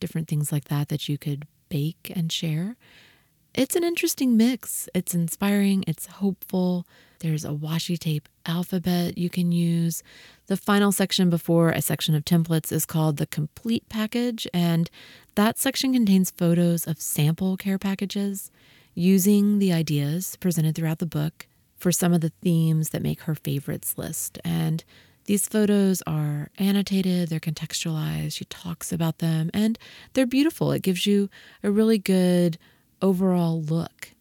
different 0.00 0.26
things 0.26 0.50
like 0.50 0.64
that 0.64 0.88
that 0.88 1.08
you 1.08 1.16
could 1.16 1.46
bake 1.68 2.10
and 2.16 2.32
share. 2.32 2.76
It's 3.54 3.76
an 3.76 3.84
interesting 3.84 4.36
mix. 4.36 4.88
It's 4.94 5.14
inspiring, 5.14 5.84
it's 5.86 6.06
hopeful. 6.06 6.86
There's 7.20 7.44
a 7.44 7.50
washi 7.50 7.98
tape 7.98 8.28
alphabet 8.44 9.16
you 9.16 9.30
can 9.30 9.52
use. 9.52 10.02
The 10.48 10.56
final 10.56 10.92
section 10.92 11.30
before 11.30 11.70
a 11.70 11.80
section 11.80 12.14
of 12.14 12.24
templates 12.24 12.70
is 12.70 12.84
called 12.84 13.16
the 13.16 13.26
complete 13.26 13.88
package, 13.88 14.46
and 14.52 14.90
that 15.34 15.58
section 15.58 15.94
contains 15.94 16.30
photos 16.30 16.86
of 16.86 17.00
sample 17.00 17.56
care 17.56 17.78
packages 17.78 18.50
using 18.94 19.58
the 19.58 19.72
ideas 19.72 20.36
presented 20.36 20.74
throughout 20.74 20.98
the 20.98 21.06
book 21.06 21.46
for 21.76 21.92
some 21.92 22.12
of 22.12 22.20
the 22.20 22.32
themes 22.42 22.90
that 22.90 23.02
make 23.02 23.22
her 23.22 23.34
favorites 23.34 23.96
list. 23.96 24.38
And 24.44 24.84
these 25.26 25.48
photos 25.48 26.02
are 26.06 26.50
annotated, 26.58 27.28
they're 27.28 27.40
contextualized, 27.40 28.32
she 28.34 28.44
talks 28.46 28.92
about 28.92 29.18
them, 29.18 29.50
and 29.52 29.78
they're 30.12 30.26
beautiful. 30.26 30.72
It 30.72 30.82
gives 30.82 31.06
you 31.06 31.28
a 31.62 31.70
really 31.70 31.98
good 31.98 32.58
overall 33.02 33.60
look 33.60 34.14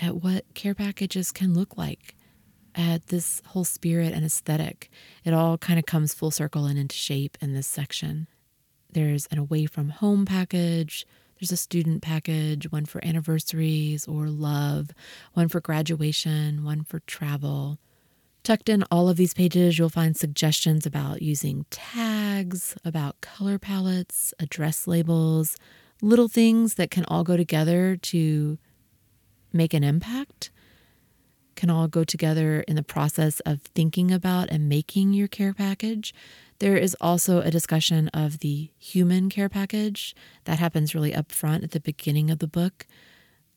at 0.00 0.16
what 0.16 0.44
care 0.54 0.74
packages 0.74 1.32
can 1.32 1.54
look 1.54 1.76
like, 1.76 2.14
at 2.74 3.08
this 3.08 3.42
whole 3.46 3.64
spirit 3.64 4.12
and 4.14 4.24
aesthetic. 4.24 4.90
It 5.24 5.34
all 5.34 5.58
kind 5.58 5.78
of 5.78 5.86
comes 5.86 6.14
full 6.14 6.30
circle 6.30 6.66
and 6.66 6.78
into 6.78 6.96
shape 6.96 7.36
in 7.40 7.54
this 7.54 7.66
section. 7.66 8.28
There's 8.90 9.26
an 9.26 9.38
away 9.38 9.66
from 9.66 9.90
home 9.90 10.24
package, 10.24 11.06
there's 11.38 11.52
a 11.52 11.56
student 11.56 12.02
package, 12.02 12.70
one 12.70 12.86
for 12.86 13.04
anniversaries 13.04 14.06
or 14.06 14.28
love, 14.28 14.90
one 15.32 15.48
for 15.48 15.60
graduation, 15.60 16.62
one 16.62 16.84
for 16.84 17.00
travel. 17.00 17.78
Tucked 18.44 18.68
in 18.68 18.82
all 18.90 19.08
of 19.08 19.16
these 19.16 19.34
pages, 19.34 19.78
you'll 19.78 19.88
find 19.88 20.16
suggestions 20.16 20.84
about 20.84 21.22
using 21.22 21.64
tags, 21.70 22.74
about 22.84 23.20
color 23.20 23.56
palettes, 23.56 24.34
address 24.40 24.88
labels, 24.88 25.56
little 26.00 26.26
things 26.26 26.74
that 26.74 26.90
can 26.90 27.04
all 27.04 27.22
go 27.22 27.36
together 27.36 27.96
to 27.96 28.58
make 29.52 29.72
an 29.72 29.84
impact, 29.84 30.50
can 31.54 31.70
all 31.70 31.86
go 31.86 32.02
together 32.02 32.62
in 32.62 32.74
the 32.74 32.82
process 32.82 33.38
of 33.40 33.60
thinking 33.76 34.10
about 34.10 34.50
and 34.50 34.68
making 34.68 35.12
your 35.12 35.28
care 35.28 35.54
package. 35.54 36.12
There 36.58 36.76
is 36.76 36.96
also 37.00 37.42
a 37.42 37.50
discussion 37.50 38.08
of 38.08 38.40
the 38.40 38.72
human 38.76 39.30
care 39.30 39.48
package 39.48 40.16
that 40.44 40.58
happens 40.58 40.96
really 40.96 41.14
up 41.14 41.30
front 41.30 41.62
at 41.62 41.70
the 41.70 41.80
beginning 41.80 42.28
of 42.28 42.40
the 42.40 42.48
book. 42.48 42.88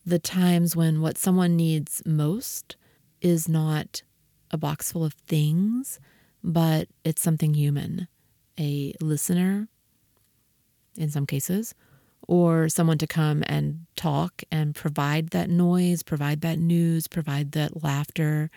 The 0.06 0.20
times 0.20 0.76
when 0.76 1.02
what 1.02 1.18
someone 1.18 1.56
needs 1.56 2.04
most 2.06 2.76
is 3.20 3.50
not 3.50 4.04
a 4.52 4.58
box 4.58 4.92
full 4.92 5.04
of 5.04 5.14
things, 5.14 6.00
but 6.44 6.88
it's 7.04 7.22
something 7.22 7.54
human 7.54 8.08
a 8.60 8.94
listener, 9.02 9.68
in 10.96 11.10
some 11.10 11.26
cases, 11.26 11.76
or 12.28 12.70
someone 12.70 12.98
to 12.98 13.08
come 13.08 13.44
and 13.48 13.86
talk 13.96 14.44
and 14.52 14.74
provide 14.74 15.30
that 15.30 15.50
noise, 15.50 16.04
provide 16.04 16.42
that 16.42 16.58
news, 16.58 17.08
provide 17.08 17.52
that 17.52 17.84
laughter. 17.84 18.50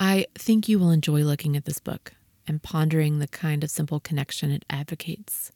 I 0.00 0.26
think 0.34 0.68
you 0.68 0.78
will 0.78 0.90
enjoy 0.90 1.22
looking 1.22 1.56
at 1.56 1.64
this 1.64 1.78
book 1.78 2.12
and 2.46 2.62
pondering 2.62 3.18
the 3.18 3.28
kind 3.28 3.62
of 3.62 3.70
simple 3.70 4.00
connection 4.00 4.50
it 4.50 4.64
advocates, 4.70 5.52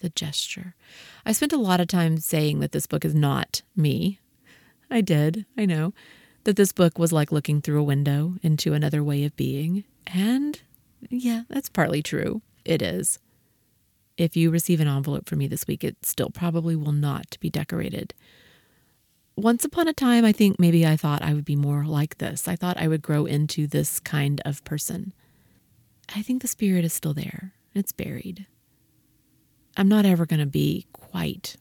the 0.00 0.10
gesture. 0.10 0.74
I 1.24 1.32
spent 1.32 1.52
a 1.52 1.58
lot 1.58 1.80
of 1.80 1.86
time 1.86 2.18
saying 2.18 2.60
that 2.60 2.72
this 2.72 2.86
book 2.86 3.04
is 3.04 3.14
not 3.14 3.62
me. 3.76 4.18
I 4.90 5.00
did, 5.00 5.46
I 5.56 5.64
know 5.64 5.92
that 6.44 6.56
this 6.56 6.72
book 6.72 6.98
was 6.98 7.12
like 7.12 7.32
looking 7.32 7.60
through 7.60 7.80
a 7.80 7.84
window 7.84 8.34
into 8.42 8.72
another 8.72 9.02
way 9.02 9.24
of 9.24 9.36
being. 9.36 9.84
And 10.06 10.60
yeah, 11.10 11.42
that's 11.48 11.68
partly 11.68 12.02
true. 12.02 12.42
It 12.64 12.82
is. 12.82 13.18
If 14.16 14.36
you 14.36 14.50
receive 14.50 14.80
an 14.80 14.88
envelope 14.88 15.28
from 15.28 15.38
me 15.38 15.46
this 15.46 15.66
week, 15.66 15.82
it 15.82 15.96
still 16.04 16.30
probably 16.30 16.76
will 16.76 16.92
not 16.92 17.36
be 17.40 17.50
decorated. 17.50 18.14
Once 19.36 19.64
upon 19.64 19.88
a 19.88 19.94
time, 19.94 20.24
I 20.24 20.32
think 20.32 20.58
maybe 20.60 20.86
I 20.86 20.96
thought 20.96 21.22
I 21.22 21.32
would 21.32 21.46
be 21.46 21.56
more 21.56 21.84
like 21.84 22.18
this. 22.18 22.46
I 22.46 22.54
thought 22.54 22.76
I 22.76 22.88
would 22.88 23.00
grow 23.00 23.24
into 23.24 23.66
this 23.66 23.98
kind 23.98 24.42
of 24.44 24.62
person. 24.64 25.14
I 26.14 26.20
think 26.20 26.42
the 26.42 26.48
spirit 26.48 26.84
is 26.84 26.92
still 26.92 27.14
there, 27.14 27.54
it's 27.74 27.92
buried. 27.92 28.46
I'm 29.76 29.88
not 29.88 30.04
ever 30.04 30.26
going 30.26 30.40
to 30.40 30.46
be 30.46 30.86
quite 30.92 31.56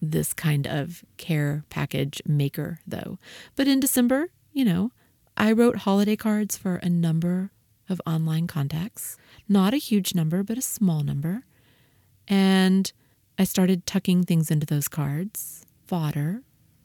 this 0.00 0.32
kind 0.32 0.66
of 0.66 1.04
care 1.16 1.64
package 1.70 2.22
maker, 2.26 2.80
though. 2.86 3.18
But 3.56 3.68
in 3.68 3.80
December, 3.80 4.28
you 4.52 4.64
know, 4.64 4.92
I 5.36 5.52
wrote 5.52 5.78
holiday 5.78 6.16
cards 6.16 6.56
for 6.56 6.76
a 6.76 6.88
number 6.88 7.50
of 7.88 8.00
online 8.06 8.46
contacts. 8.46 9.16
Not 9.48 9.74
a 9.74 9.78
huge 9.78 10.14
number, 10.14 10.42
but 10.42 10.58
a 10.58 10.62
small 10.62 11.02
number. 11.02 11.44
And 12.26 12.92
I 13.38 13.44
started 13.44 13.86
tucking 13.86 14.24
things 14.24 14.50
into 14.50 14.66
those 14.66 14.88
cards 14.88 15.64
fodder, 15.86 16.42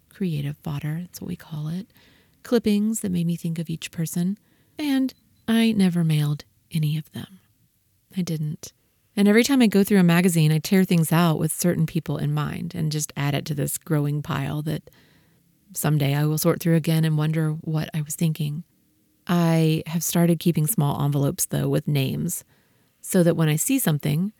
creative 0.07 0.55
fodder, 0.57 0.99
that's 1.01 1.19
what 1.19 1.27
we 1.27 1.35
call 1.35 1.67
it, 1.67 1.87
clippings 2.43 3.01
that 3.01 3.11
made 3.11 3.27
me 3.27 3.35
think 3.35 3.59
of 3.59 3.69
each 3.69 3.91
person, 3.91 4.37
and 4.79 5.13
I 5.45 5.73
never 5.73 6.05
mailed 6.05 6.45
any 6.71 6.97
of 6.97 7.11
them. 7.11 7.39
I 8.15 8.21
didn't. 8.21 8.71
And 9.15 9.27
every 9.27 9.43
time 9.43 9.61
I 9.61 9.67
go 9.67 9.83
through 9.83 9.99
a 9.99 10.03
magazine, 10.03 10.51
I 10.51 10.57
tear 10.57 10.83
things 10.83 11.11
out 11.11 11.37
with 11.37 11.53
certain 11.53 11.85
people 11.85 12.17
in 12.17 12.33
mind 12.33 12.73
and 12.73 12.91
just 12.91 13.13
add 13.15 13.35
it 13.35 13.45
to 13.45 13.53
this 13.53 13.77
growing 13.77 14.23
pile 14.23 14.61
that 14.63 14.89
someday 15.73 16.15
I 16.15 16.25
will 16.25 16.37
sort 16.39 16.59
through 16.59 16.75
again 16.75 17.05
and 17.05 17.17
wonder 17.17 17.51
what 17.51 17.89
I 17.93 18.01
was 18.01 18.15
thinking. 18.15 18.63
I 19.27 19.83
have 19.85 20.03
started 20.03 20.39
keeping 20.39 20.67
small 20.67 21.01
envelopes, 21.03 21.45
though, 21.45 21.69
with 21.69 21.87
names, 21.87 22.43
so 23.01 23.23
that 23.23 23.35
when 23.35 23.49
I 23.49 23.55
see 23.55 23.79
something, 23.79 24.33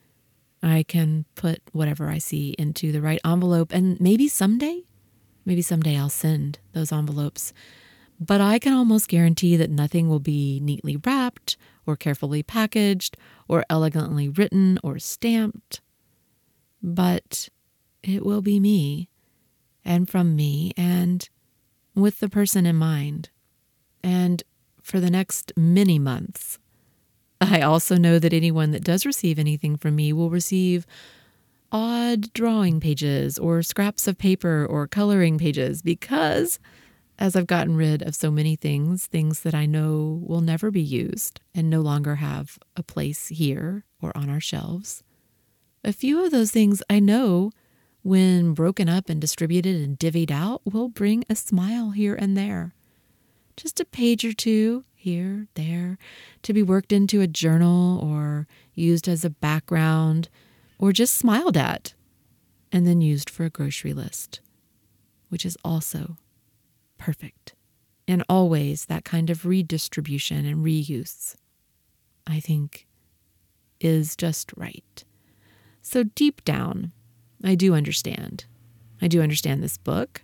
I 0.61 0.83
can 0.83 1.25
put 1.35 1.61
whatever 1.71 2.09
I 2.09 2.17
see 2.17 2.55
into 2.57 2.91
the 2.91 3.01
right 3.01 3.19
envelope. 3.23 3.73
And 3.73 3.99
maybe 4.01 4.27
someday, 4.27 4.83
maybe 5.45 5.61
someday 5.61 5.97
I'll 5.97 6.09
send 6.09 6.59
those 6.73 6.91
envelopes. 6.91 7.53
But 8.19 8.41
I 8.41 8.59
can 8.59 8.73
almost 8.73 9.07
guarantee 9.07 9.57
that 9.57 9.69
nothing 9.69 10.09
will 10.09 10.19
be 10.19 10.59
neatly 10.61 10.97
wrapped 10.97 11.57
or 11.85 11.95
carefully 11.95 12.43
packaged 12.43 13.17
or 13.47 13.65
elegantly 13.69 14.29
written 14.29 14.79
or 14.83 14.99
stamped. 14.99 15.81
But 16.81 17.49
it 18.01 18.25
will 18.25 18.41
be 18.41 18.59
me 18.59 19.09
and 19.83 20.09
from 20.09 20.35
me 20.35 20.73
and 20.77 21.27
with 21.95 22.19
the 22.19 22.29
person 22.29 22.65
in 22.65 22.75
mind. 22.75 23.29
And 24.03 24.43
for 24.83 24.99
the 24.99 25.09
next 25.09 25.53
many 25.55 25.97
months. 25.97 26.59
I 27.41 27.61
also 27.61 27.97
know 27.97 28.19
that 28.19 28.33
anyone 28.33 28.71
that 28.71 28.83
does 28.83 29.05
receive 29.05 29.39
anything 29.39 29.77
from 29.77 29.95
me 29.95 30.13
will 30.13 30.29
receive 30.29 30.85
odd 31.71 32.31
drawing 32.33 32.79
pages 32.79 33.39
or 33.39 33.63
scraps 33.63 34.07
of 34.07 34.17
paper 34.17 34.65
or 34.65 34.87
coloring 34.87 35.39
pages 35.39 35.81
because 35.81 36.59
as 37.19 37.35
I've 37.35 37.47
gotten 37.47 37.75
rid 37.75 38.01
of 38.01 38.15
so 38.15 38.31
many 38.31 38.55
things, 38.55 39.05
things 39.05 39.41
that 39.41 39.53
I 39.53 39.65
know 39.65 40.21
will 40.25 40.41
never 40.41 40.71
be 40.71 40.81
used 40.81 41.39
and 41.53 41.69
no 41.69 41.81
longer 41.81 42.15
have 42.15 42.57
a 42.75 42.83
place 42.83 43.27
here 43.27 43.85
or 44.01 44.15
on 44.17 44.29
our 44.29 44.39
shelves, 44.39 45.03
a 45.83 45.93
few 45.93 46.23
of 46.23 46.31
those 46.31 46.51
things 46.51 46.81
I 46.89 46.99
know, 46.99 47.51
when 48.03 48.53
broken 48.53 48.89
up 48.89 49.09
and 49.09 49.19
distributed 49.21 49.81
and 49.81 49.97
divvied 49.97 50.31
out, 50.31 50.61
will 50.65 50.89
bring 50.89 51.23
a 51.29 51.35
smile 51.35 51.91
here 51.91 52.15
and 52.15 52.35
there. 52.37 52.73
Just 53.55 53.79
a 53.79 53.85
page 53.85 54.25
or 54.25 54.33
two 54.33 54.83
here, 54.95 55.47
there, 55.55 55.97
to 56.41 56.53
be 56.53 56.63
worked 56.63 56.91
into 56.91 57.21
a 57.21 57.27
journal 57.27 57.99
or 57.99 58.47
used 58.73 59.07
as 59.07 59.23
a 59.23 59.29
background 59.29 60.29
or 60.79 60.91
just 60.91 61.13
smiled 61.13 61.57
at 61.57 61.93
and 62.71 62.87
then 62.87 63.01
used 63.01 63.29
for 63.29 63.45
a 63.45 63.49
grocery 63.49 63.93
list, 63.93 64.39
which 65.29 65.45
is 65.45 65.57
also 65.63 66.17
perfect. 67.03 67.53
And 68.07 68.23
always 68.29 68.85
that 68.85 69.03
kind 69.03 69.29
of 69.29 69.45
redistribution 69.45 70.45
and 70.45 70.63
reuse, 70.63 71.35
I 72.25 72.39
think, 72.39 72.87
is 73.81 74.15
just 74.15 74.53
right. 74.55 75.03
So 75.81 76.03
deep 76.03 76.45
down, 76.45 76.93
I 77.43 77.55
do 77.55 77.73
understand. 77.73 78.45
I 79.01 79.09
do 79.09 79.21
understand 79.21 79.61
this 79.61 79.75
book. 79.75 80.23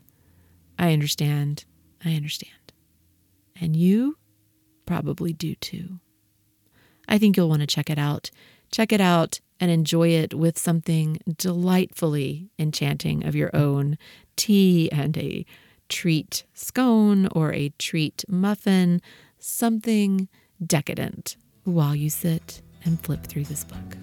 I 0.77 0.93
understand. 0.93 1.65
I 2.05 2.15
understand. 2.15 2.71
And 3.59 3.75
you 3.75 4.17
probably 4.85 5.33
do 5.33 5.55
too. 5.55 5.99
I 7.09 7.17
think 7.17 7.35
you'll 7.35 7.49
want 7.49 7.59
to 7.61 7.67
check 7.67 7.89
it 7.89 7.99
out. 7.99 8.31
Check 8.71 8.93
it 8.93 9.01
out 9.01 9.41
and 9.59 9.69
enjoy 9.69 10.09
it 10.09 10.33
with 10.33 10.57
something 10.57 11.19
delightfully 11.37 12.51
enchanting 12.57 13.25
of 13.25 13.35
your 13.35 13.53
own 13.53 13.97
tea 14.37 14.89
and 14.93 15.17
a 15.17 15.45
treat 15.89 16.45
scone 16.53 17.27
or 17.31 17.51
a 17.51 17.69
treat 17.77 18.23
muffin, 18.27 19.01
something 19.37 20.29
decadent 20.65 21.35
while 21.63 21.95
you 21.95 22.09
sit 22.09 22.61
and 22.85 22.99
flip 23.01 23.25
through 23.25 23.45
this 23.45 23.63
book. 23.63 23.97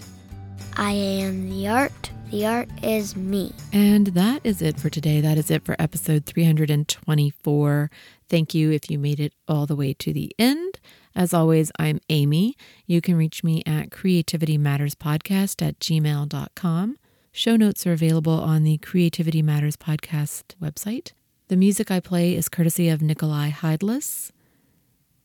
I 0.77 0.91
am 0.91 1.49
the 1.49 1.69
art. 1.69 2.11
The 2.31 2.45
art 2.45 2.69
is 2.83 3.17
me. 3.17 3.53
And 3.73 4.09
that 4.09 4.43
is 4.45 4.61
it 4.61 4.79
for 4.79 4.91
today. 4.91 5.21
That 5.21 5.39
is 5.39 5.51
it 5.51 5.65
for 5.65 5.75
episode 5.79 6.27
324. 6.27 7.91
Thank 8.29 8.55
you 8.55 8.73
if 8.73 8.91
you 8.91 8.99
made 8.99 9.21
it 9.21 9.33
all 9.49 9.65
the 9.65 9.77
way 9.77 9.95
to 9.95 10.13
the 10.13 10.35
end. 10.39 10.81
As 11.15 11.33
always, 11.33 11.73
I'm 11.79 12.01
Amy. 12.11 12.57
You 12.85 13.01
can 13.01 13.17
reach 13.17 13.43
me 13.43 13.63
at 13.65 13.89
creativitymatterspodcast 13.91 15.67
at 15.67 15.79
gmail.com. 15.79 16.99
Show 17.33 17.57
notes 17.57 17.87
are 17.87 17.93
available 17.93 18.41
on 18.41 18.65
the 18.65 18.79
Creativity 18.79 19.41
Matters 19.41 19.77
podcast 19.77 20.55
website. 20.61 21.13
The 21.49 21.57
music 21.57 21.93
I 21.93 22.01
play 22.01 22.35
is 22.35 22.49
courtesy 22.49 22.89
of 22.89 23.01
Nikolai 23.01 23.51
Heidlas. 23.51 24.33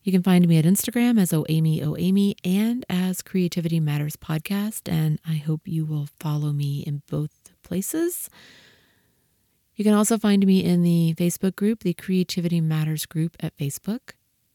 You 0.03 0.11
can 0.11 0.21
find 0.21 0.47
me 0.47 0.59
at 0.59 0.65
Instagram 0.65 1.19
as 1.19 1.31
OAmy 1.31 1.81
OAmy 1.81 2.35
and 2.43 2.85
as 2.87 3.23
Creativity 3.23 3.79
Matters 3.79 4.17
Podcast, 4.17 4.87
and 4.87 5.19
I 5.27 5.37
hope 5.37 5.61
you 5.65 5.83
will 5.83 6.07
follow 6.19 6.51
me 6.51 6.83
in 6.85 7.01
both 7.09 7.51
places. 7.63 8.29
You 9.75 9.83
can 9.83 9.95
also 9.95 10.19
find 10.19 10.45
me 10.45 10.63
in 10.63 10.83
the 10.83 11.15
Facebook 11.17 11.55
group, 11.55 11.81
the 11.81 11.95
Creativity 11.95 12.61
Matters 12.61 13.07
group 13.07 13.35
at 13.39 13.57
Facebook. 13.57 14.11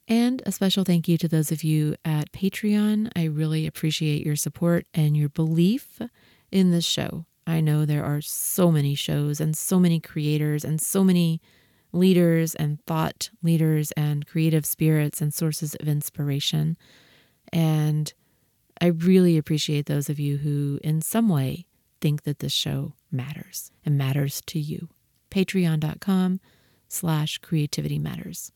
And 0.06 0.44
a 0.46 0.52
special 0.52 0.84
thank 0.84 1.08
you 1.08 1.18
to 1.18 1.26
those 1.26 1.50
of 1.50 1.64
you 1.64 1.96
at 2.04 2.30
Patreon. 2.30 3.10
I 3.16 3.24
really 3.24 3.66
appreciate 3.66 4.24
your 4.24 4.36
support 4.36 4.86
and 4.94 5.16
your 5.16 5.30
belief 5.30 6.00
in 6.52 6.70
this 6.70 6.84
show. 6.84 7.26
I 7.46 7.60
know 7.60 7.84
there 7.84 8.04
are 8.04 8.20
so 8.20 8.72
many 8.72 8.94
shows 8.94 9.40
and 9.40 9.56
so 9.56 9.78
many 9.78 10.00
creators 10.00 10.64
and 10.64 10.80
so 10.80 11.04
many 11.04 11.40
leaders 11.92 12.54
and 12.54 12.84
thought 12.86 13.30
leaders 13.42 13.92
and 13.92 14.26
creative 14.26 14.66
spirits 14.66 15.20
and 15.20 15.32
sources 15.32 15.74
of 15.76 15.88
inspiration. 15.88 16.76
And 17.52 18.12
I 18.80 18.86
really 18.86 19.38
appreciate 19.38 19.86
those 19.86 20.10
of 20.10 20.18
you 20.18 20.38
who, 20.38 20.80
in 20.82 21.00
some 21.00 21.28
way, 21.28 21.66
think 22.00 22.24
that 22.24 22.40
this 22.40 22.52
show 22.52 22.92
matters 23.10 23.70
and 23.84 23.96
matters 23.96 24.42
to 24.46 24.58
you. 24.58 24.88
Patreon.com 25.30 26.40
slash 26.88 27.38
creativity 27.38 27.98
matters. 27.98 28.52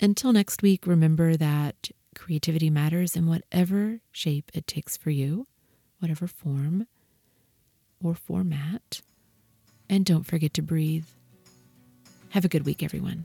Until 0.00 0.32
next 0.32 0.62
week, 0.62 0.86
remember 0.86 1.36
that 1.36 1.90
creativity 2.14 2.70
matters 2.70 3.16
in 3.16 3.26
whatever 3.26 4.00
shape 4.10 4.50
it 4.54 4.66
takes 4.66 4.96
for 4.96 5.10
you, 5.10 5.46
whatever 5.98 6.26
form 6.26 6.86
or 8.02 8.14
format. 8.14 9.00
And 9.88 10.04
don't 10.04 10.24
forget 10.24 10.54
to 10.54 10.62
breathe. 10.62 11.06
Have 12.30 12.44
a 12.44 12.48
good 12.48 12.66
week, 12.66 12.82
everyone. 12.82 13.24